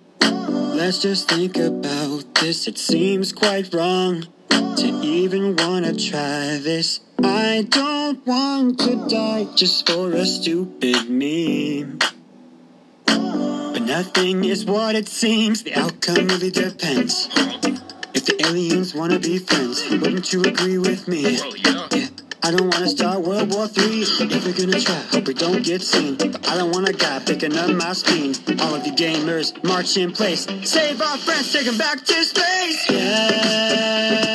Let's 0.77 0.99
just 0.99 1.29
think 1.29 1.57
about 1.57 2.35
this. 2.41 2.67
It 2.67 2.77
seems 2.77 3.33
quite 3.33 3.73
wrong 3.73 4.27
to 4.51 4.87
even 5.05 5.55
wanna 5.55 5.95
try 5.95 6.59
this. 6.59 6.99
I 7.23 7.65
don't 7.71 8.27
want 8.27 8.81
to 8.81 9.07
die 9.07 9.47
just 9.55 9.89
for 9.89 10.11
a 10.11 10.27
stupid 10.27 11.09
meme. 11.09 12.01
Nothing 13.87 14.45
is 14.45 14.65
what 14.65 14.97
it 14.97 15.07
seems. 15.07 15.63
The 15.63 15.75
outcome 15.75 16.27
really 16.27 16.51
depends. 16.51 17.29
If 18.15 18.25
the 18.27 18.37
aliens 18.45 18.97
wanna 18.97 19.21
be 19.21 19.39
friends, 19.39 19.89
wouldn't 19.89 20.33
you 20.33 20.43
agree 20.43 20.79
with 20.79 21.07
me? 21.07 21.39
I 22.43 22.51
don't 22.51 22.69
wanna 22.69 22.89
start 22.89 23.21
World 23.21 23.55
War 23.55 23.69
Three. 23.69 24.03
If 24.03 24.45
we're 24.45 24.55
gonna 24.55 24.81
try, 24.81 24.97
hope 25.13 25.29
we 25.29 25.35
don't 25.35 25.63
get 25.63 25.83
seen. 25.83 26.17
I 26.49 26.57
don't 26.57 26.73
want 26.73 26.89
a 26.89 26.93
guy 26.93 27.21
picking 27.21 27.57
up 27.57 27.71
my 27.71 27.93
spleen. 27.93 28.35
All 28.59 28.75
of 28.75 28.85
you 28.85 28.93
gamers, 28.93 29.55
march 29.63 29.97
in 29.97 30.11
place. 30.11 30.49
Save 30.65 31.01
our 31.01 31.17
friends, 31.19 31.53
take 31.53 31.67
them 31.67 31.79
back 31.79 32.05
to 32.05 32.25
space. 32.25 32.91
Yeah. 32.91 34.27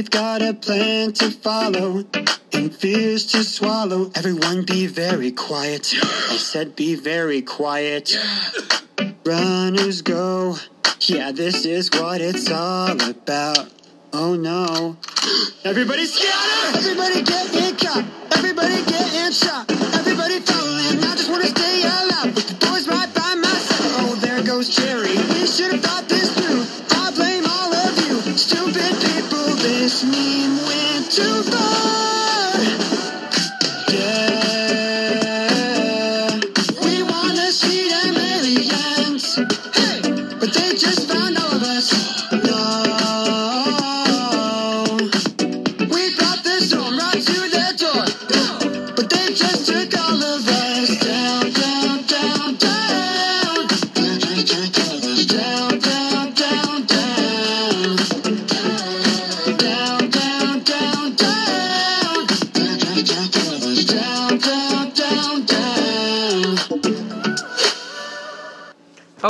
We've 0.00 0.08
got 0.08 0.40
a 0.40 0.54
plan 0.54 1.12
to 1.12 1.30
follow 1.30 2.06
and 2.54 2.74
fears 2.74 3.26
to 3.32 3.44
swallow. 3.44 4.10
Everyone 4.14 4.64
be 4.64 4.86
very 4.86 5.30
quiet. 5.30 5.92
I 5.92 6.38
said 6.38 6.74
be 6.74 6.94
very 6.94 7.42
quiet. 7.42 8.16
Runners 9.26 10.00
go. 10.00 10.56
Yeah, 11.00 11.32
this 11.32 11.66
is 11.66 11.90
what 11.92 12.22
it's 12.22 12.50
all 12.50 12.92
about. 13.10 13.70
Oh 14.14 14.36
no. 14.36 14.96
Everybody 15.64 16.06
scatter! 16.06 16.78
Everybody 16.78 17.20
get 17.20 17.54
in 17.54 17.76
car! 17.76 18.02
Everybody 18.32 18.82
get 18.86 19.26
in 19.26 19.32
shot! 19.32 19.79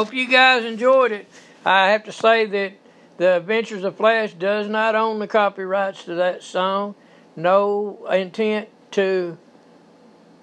Hope 0.00 0.14
you 0.14 0.28
guys 0.28 0.64
enjoyed 0.64 1.12
it. 1.12 1.28
I 1.62 1.90
have 1.90 2.04
to 2.04 2.12
say 2.12 2.46
that 2.46 2.72
the 3.18 3.36
Adventures 3.36 3.84
of 3.84 3.98
Flash 3.98 4.32
does 4.32 4.66
not 4.66 4.94
own 4.94 5.18
the 5.18 5.26
copyrights 5.26 6.04
to 6.04 6.14
that 6.14 6.42
song. 6.42 6.94
No 7.36 8.06
intent 8.10 8.70
to 8.92 9.36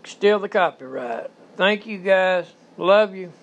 steal 0.04 0.38
the 0.38 0.48
copyright. 0.48 1.32
Thank 1.56 1.88
you 1.88 1.98
guys. 1.98 2.46
Love 2.78 3.16
you. 3.16 3.34